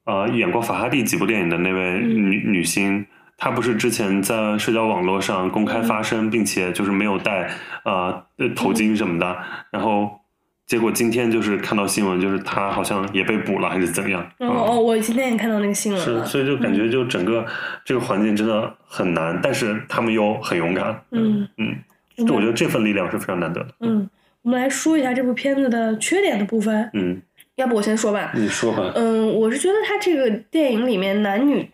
[0.07, 3.07] 呃演过法哈蒂几部电影的那位嗯女、女星，
[3.37, 7.51] 她不是之前在社交网络上公开发声，并且就是没有戴
[7.85, 9.37] 呃呃头巾什么的，
[9.71, 10.11] 然后
[10.67, 14.21] 结果今天就是看到新闻，就是他好像也被捕了，还是怎样？
[14.39, 16.25] 哦哦，我今天也看到那个新闻是，了。
[16.25, 17.45] 所以就感觉就整个
[17.85, 20.99] 这个环境真的很难，但是他们又很勇敢。
[21.11, 23.69] 嗯嗯，就我觉得这份力量是非常难得的。
[23.81, 24.09] 嗯，
[24.43, 26.91] 我们来说一下这部片子的缺点的部分。
[26.95, 27.21] 嗯，
[27.57, 28.33] 要不我先说吧。
[28.35, 28.91] 你说吧。
[28.95, 31.71] 嗯，我是觉得他这个电影里面男女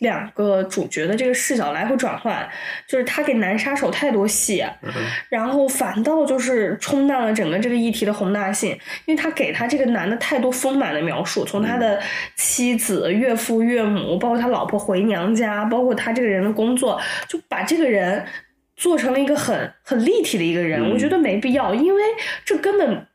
[0.00, 2.48] 两个主角的这个视角来回转换，
[2.86, 4.90] 就是他给男杀手太多戏，嗯
[5.28, 8.70] 然后反倒就是冲淡了整个这个议题的宏大性，
[9.06, 12.00] 因为他给他这个男的太多丰满的描述，从他的
[12.34, 18.24] 妻子、岳父、岳母，包括他老婆回娘家，包括他这个人的工作，就把这个人
[18.76, 20.90] 做成了一个很很立体的一个人，嗯。
[20.90, 22.02] 我觉得没必要，因为
[22.44, 23.06] 这根本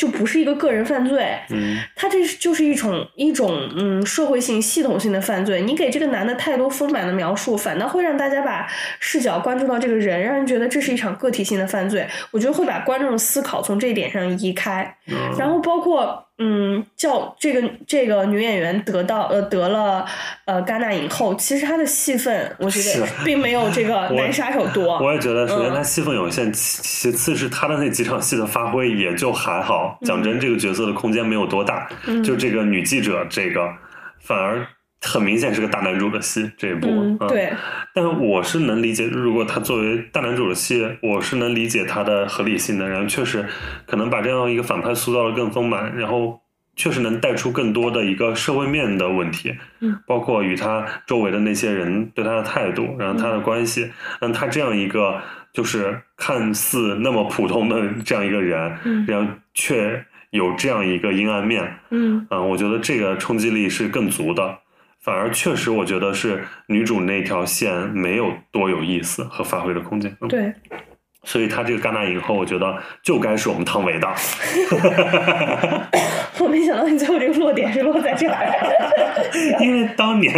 [0.00, 5.60] 就不是一个个人犯罪，嗯他这是就是一种一种嗯社会性系统性的犯罪。
[5.60, 8.66] 你给这个男的太多丰满的描述，反倒会让大家把
[8.98, 12.08] 视角关注到这个人，让人觉得这是一场个体性的犯罪。
[12.30, 14.96] 我觉得会把观众的思考从这一点上移开。
[15.08, 20.06] 嗯然后包括嗯，叫这个这个女演员得到呃得了
[20.46, 24.98] 呃戛纳影后，其实她的戏份我觉得并没有这个 男杀手多。
[25.00, 29.98] 我也觉得，首先她戏份有限，其其次是她的那几场戏的发挥也就还好。
[30.02, 33.68] 讲真，这个角色的空间没有多大，嗯就这个女记者，这个
[34.18, 34.66] 反而
[35.00, 36.50] 很明显是个大男主的戏。
[36.56, 37.52] 这一部，嗯，对，
[37.94, 42.88] 但是我是能理解，如果他作为大男主的戏，我是能理解他的合理性的。
[42.88, 43.44] 然后确实
[43.86, 46.40] 可能把这样一个反派塑造的更丰满，然后
[46.76, 53.90] 确实能带出更多的一个社会面的问题，嗯，包括与他周围的那些人对他的态度，然后他的关系，
[54.20, 55.20] 让他这样一个
[55.52, 64.58] 就是看似那么普通的 这样一个人，嗯然后却有这样一个阴暗面，嗯嗯，我觉得这个冲击力是更足的。
[65.02, 70.14] 反而确实，我觉得是女主那条线没有多有意思和发挥的空间。
[70.20, 70.52] 嗯，对，
[71.24, 74.06] 所以她这个戛纳影后，我觉得就该是我们汤唯的。
[76.38, 78.46] 我没想到你最后这个落点是落在这儿。
[79.60, 80.32] 因为当年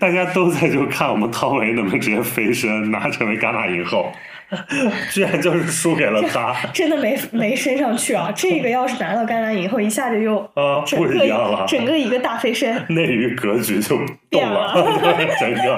[0.00, 4.12] 大家都在就看我们汤唯能不能直接飞升拿成为戛纳影后，
[5.10, 8.32] 居然就是输给了他 真的没没升上去啊！
[8.34, 12.74] 这个要是拿到橄榄以后，一下子就啊，不一样了，整个一个大飞升。
[12.88, 14.74] 内娱格局就动变了，
[15.40, 15.76] 整个。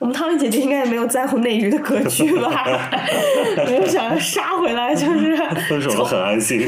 [0.00, 2.90] 我们汤米姐姐应该也没有在乎内娱的格局吧？
[3.66, 5.36] 没有想要杀回来，就是
[5.68, 6.66] 分手的很安心，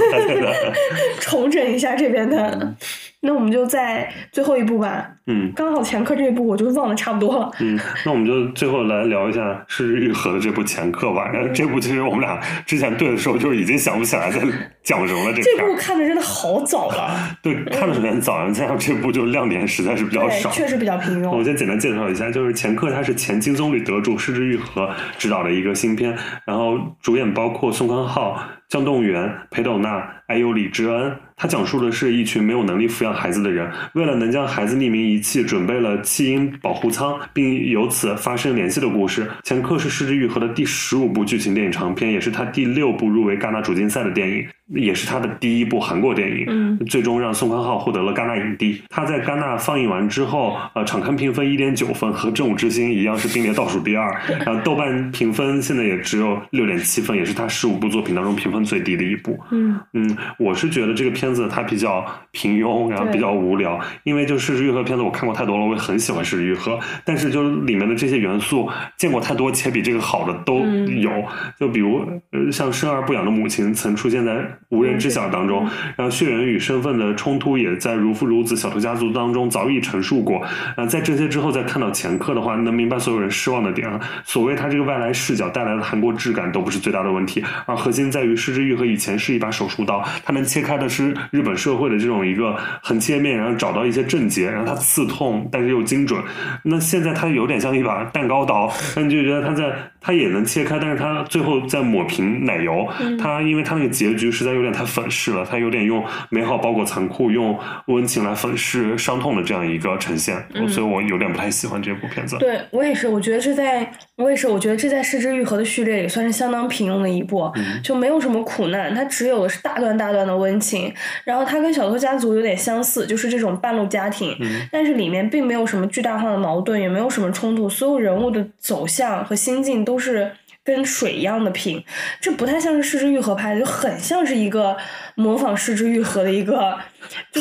[1.21, 2.75] 重整一下这边的。
[3.23, 7.51] 那我们就在最后一步吧，嗯刚好前科这一步我就忘的差不多了。
[7.61, 11.29] 嗯，那我们就最后来聊一下《失之愈合》的这部前课吧。
[11.31, 14.41] 然后这部其实我们俩之前对的时候就已经想不起来在
[14.83, 15.35] 讲什么了。
[15.35, 20.51] 这部看的真的好早 了，对看的时间早，加上这部就亮点实在是比较，少。
[20.51, 21.31] 确实比较平庸。
[21.31, 26.17] 我先简单介绍一下，就是前科》它是前金棕榈得主失之愈合执导的一个新片，
[26.47, 31.13] 然后主演包括宋康昊、像动物园、裴斗娜，还有李知恩。
[31.37, 39.29] 它讲述的是一群没有能力抚养孩子的人，为了能将孩子匿名遗弃，准备了弃婴保护舱，并由此发生联系的故事。
[39.43, 46.47] 前客是失之愈合的第十五部剧情电影长片，也是他第六部入围戛纳主竞赛的电影，也是他的第一部韩国电影。
[46.49, 48.83] 嗯最终让宋康昊获得了戛纳影帝。
[48.89, 54.11] 他在戛纳放映完之后，呃，场刊评分一点九分，和《正午之星》一样是并列倒数第二。
[54.45, 59.39] 然后豆瓣评分现在也只有六点七分，也是他十五部作品当中评分最低的一部。
[59.51, 71.11] 嗯嗯，我是觉得这个片子它比较平庸，然后比较无聊，因为就《是日愈合》片子我看过太多了，我也很喜欢《失之愈合》，但是就是里面的这些元素见过太多，且比这个好的都嗯有。
[71.59, 72.01] 就比如
[72.33, 74.33] 呃，像生而不养的母亲曾出现在
[74.69, 80.41] 《无人知晓》当中，然后血缘与身份的冲突也在《如父如子》《小偷家族》当中早已陈述过。
[80.77, 83.99] 呃，在这些之后再看到前客的话，能明白所有人失望的点啊。
[84.25, 96.23] 所谓他这个外来视角带来的韩国质感都不是最大的问题，而核心在于失之愈合以前是一把手术刀，它能切开的是日本社会的这种一个横切面，然后找到一些症结，然后它刺痛，但是又精准。
[96.63, 102.87] 那现在它有点像一把蛋糕刀，那你就觉得它在它也能切开，但是它最后在抹平奶油，
[103.19, 110.37] 它因为它那个结局是在有点太粉饰了，它有点用美好包裹残酷，用温情来粉饰伤痛的这样一个呈现，
[110.69, 112.37] 所以我有点不太喜欢这部片子。
[112.39, 117.51] 对我也是，我觉得这在我也是，我觉得这在《失之愈合》的序列里算是相当平庸的一部，
[117.83, 120.93] 就没有什么苦难，它只有的是大段大段的温情。
[121.25, 124.37] 然后它跟《小偷家族》有点相似，就是这种半路家庭，
[124.71, 130.31] 但是里面并没有什么巨大化的矛盾，也没有什么冲突，所有人物的走向和心境都是
[130.65, 131.85] 跟水一样的平。
[132.21, 134.77] 这不太像是《失之愈合》拍的，就很像是一个
[135.15, 136.77] 模仿失之愈合的一个，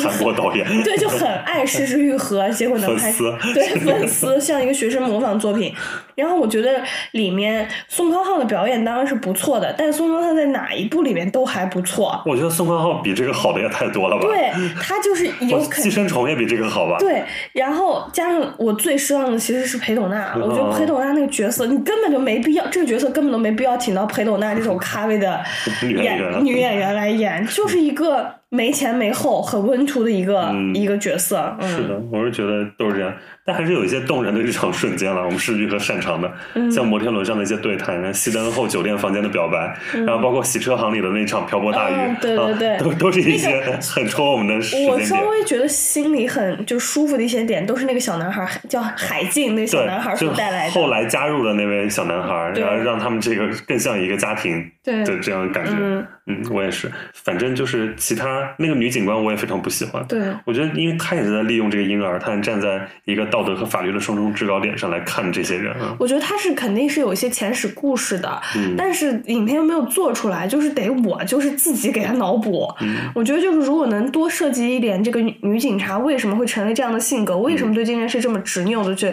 [0.02, 3.12] 韩国导演，对，就很爱失之愈合，结果能拍
[3.54, 5.74] 对粉丝像一个学生模仿作品。
[6.14, 12.22] 然后我觉得里面宋康昊的表演当然是不错的，但宋康昊在哪一部里面都还不错。
[12.26, 14.26] 我觉得宋康昊比这个好的也太多了吧？
[14.28, 16.98] 对他就是有寄生虫也比这个好吧？
[16.98, 25.40] 对，然后加上我最失望的其实是裴斗娜，我觉得哦裴斗娜那个角色，你根本就没必要，这个角色根本都没必要请到裴斗娜这种咖位的
[25.82, 31.56] 女演女演员来演，就就是一个没前没后、很温图的一个、嗯一个角色。
[31.60, 35.24] 嗯，是的，我是觉得都是这样，但还是有一些动人的日常瞬间了。
[35.24, 45.00] 我们是愈合擅长的，嗯像摩天轮上的一些对谈，熄灯后酒店房间的表白，然后包括洗车行里的那场瓢泼大雨，嗯对对对啊、都都是一些很戳我们的时间我。
[45.00, 50.72] 稍微觉得心里很就舒服的一些点，都是那个小男孩叫海静那小男孩所带来的。
[50.72, 55.72] 后来加入的那位小男孩，对然后让他们这个更像一个家庭对的这样的感觉。
[55.78, 60.04] 嗯嗯，我也是，反正就是其他那个女警官，我也非常不喜欢。
[60.06, 65.96] 对我觉得，因为她也是在利用这个婴儿，她站在一个道德和法律的双重制高点上来看这些人啊。
[65.98, 72.68] 我觉得她是肯定是有一些前史故事的，嗯但是影片又没有做出来，就是得我就是自己给她脑补。
[72.80, 79.12] 嗯我觉得就是如果能多设计一点这个女女警察为什么会成为这样的性格，为什么对这件事这么执拗的去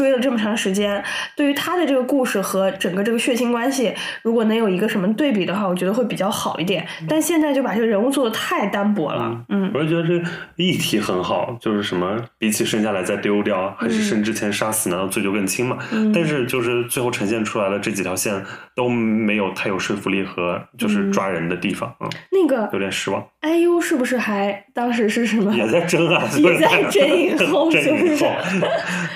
[0.00, 1.04] 追了这么长时间，
[1.36, 6.86] 对于他的这个故事和整个这个血亲关系，如果能有一个什么对比的话，我觉得会比较好一点。
[7.06, 15.76] 但现在就把这个人物做的太单薄了，嗯我就觉得这议题很好，就是什么比起生下来再丢掉，还是生之前杀死，难道罪就更轻嘛？
[15.92, 18.42] 嗯但是就是最后呈现出来的这几条线
[18.74, 23.22] 都没有太有说服力和就是抓人的地方，嗯，那个有点失望。
[23.42, 25.54] IU 是不是还当时是什么？
[25.56, 28.12] 也在争啊，也在争影后 争是不是？
[28.12, 28.26] 影后，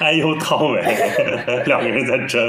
[0.00, 0.82] 哎呦，汤唯
[1.66, 2.40] 两个人在争，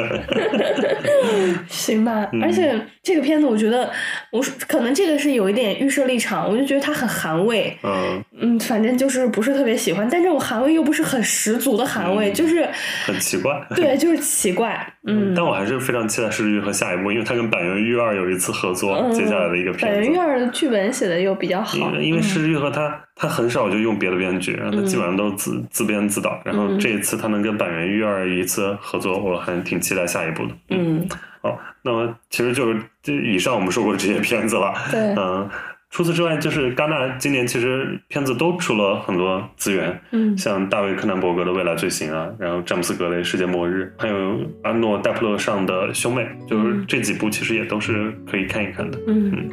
[1.68, 3.92] 行吧，嗯而且这个片子我觉得，
[4.32, 12.34] 我可能这个是有一点预设立场，我就觉得它很韩味，嗯，嗯，反正就是不是特别喜欢，但这种韩味又不是很十足的韩味，嗯。
[12.34, 12.68] 就是
[13.06, 13.54] 很奇怪。
[13.76, 15.34] 对，就是奇怪，嗯。
[15.36, 20.18] 但我还是非常期待《失之愈合》下一部，因为他跟板垣育二有一次合作，嗯接下来的一个片子垣育。
[20.18, 26.40] 二的剧本写的又比较好因，为失之愈合》他他很少就用别的编剧，然后他基本上都自自编自导。
[26.44, 30.54] 然后这一次他能跟板垣育二一次合作，我还挺期待下一部的。
[30.70, 31.08] 嗯，
[31.42, 34.74] 好，那么其实就是这以上我们说过的这些片子了。
[34.92, 35.50] 对嗯。
[35.90, 40.38] 除此之外，就是戛纳今年其实片子都出了很多资源，嗯。
[40.38, 49.00] 像大卫柯南伯格的《未来罪行》啊，然后詹姆斯格雷《世界末日》，还有安诺戴普勒上的《兄妹》，就是这几部其实也都是可以看一看的。
[49.08, 49.50] 嗯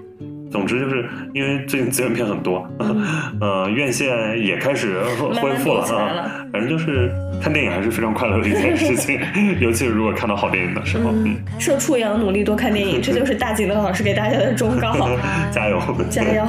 [0.51, 2.65] 总之就是因为最近资源片很多，
[3.41, 4.07] 呃，院线
[4.41, 6.45] 也开始恢复了慢慢多起来了啊。
[6.53, 7.11] 反正就是
[7.41, 9.19] 看电影还是非常快乐的一件事情，
[9.59, 14.95] 尤其是如果看到好电影的时候，嗯，社畜也要努力多看电影，这就是大景的老师给大家的忠告，
[15.51, 16.47] 加油，加油！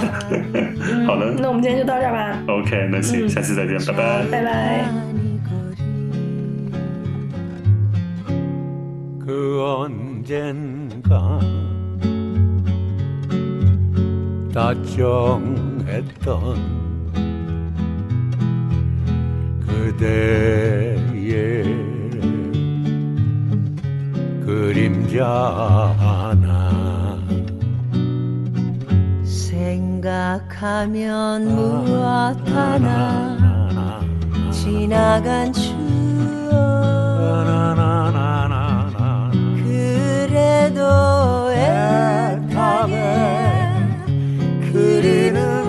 [0.55, 4.25] 嗯好的那我们今天就到这儿吧， OK，那行，嗯下期再见，拜拜。
[4.31, 4.85] 拜拜。
[9.27, 11.39] 그 언젠가
[14.54, 16.30] 다 정했던
[19.66, 21.34] 그대의
[24.46, 25.26] 그림자
[25.98, 27.18] 하나
[29.24, 34.06] 생각하면 아, 무엇 하나 아,
[34.46, 35.74] 아, 지나간 추억.
[39.64, 43.33] 그래도 애타게.
[44.74, 45.63] 흐르는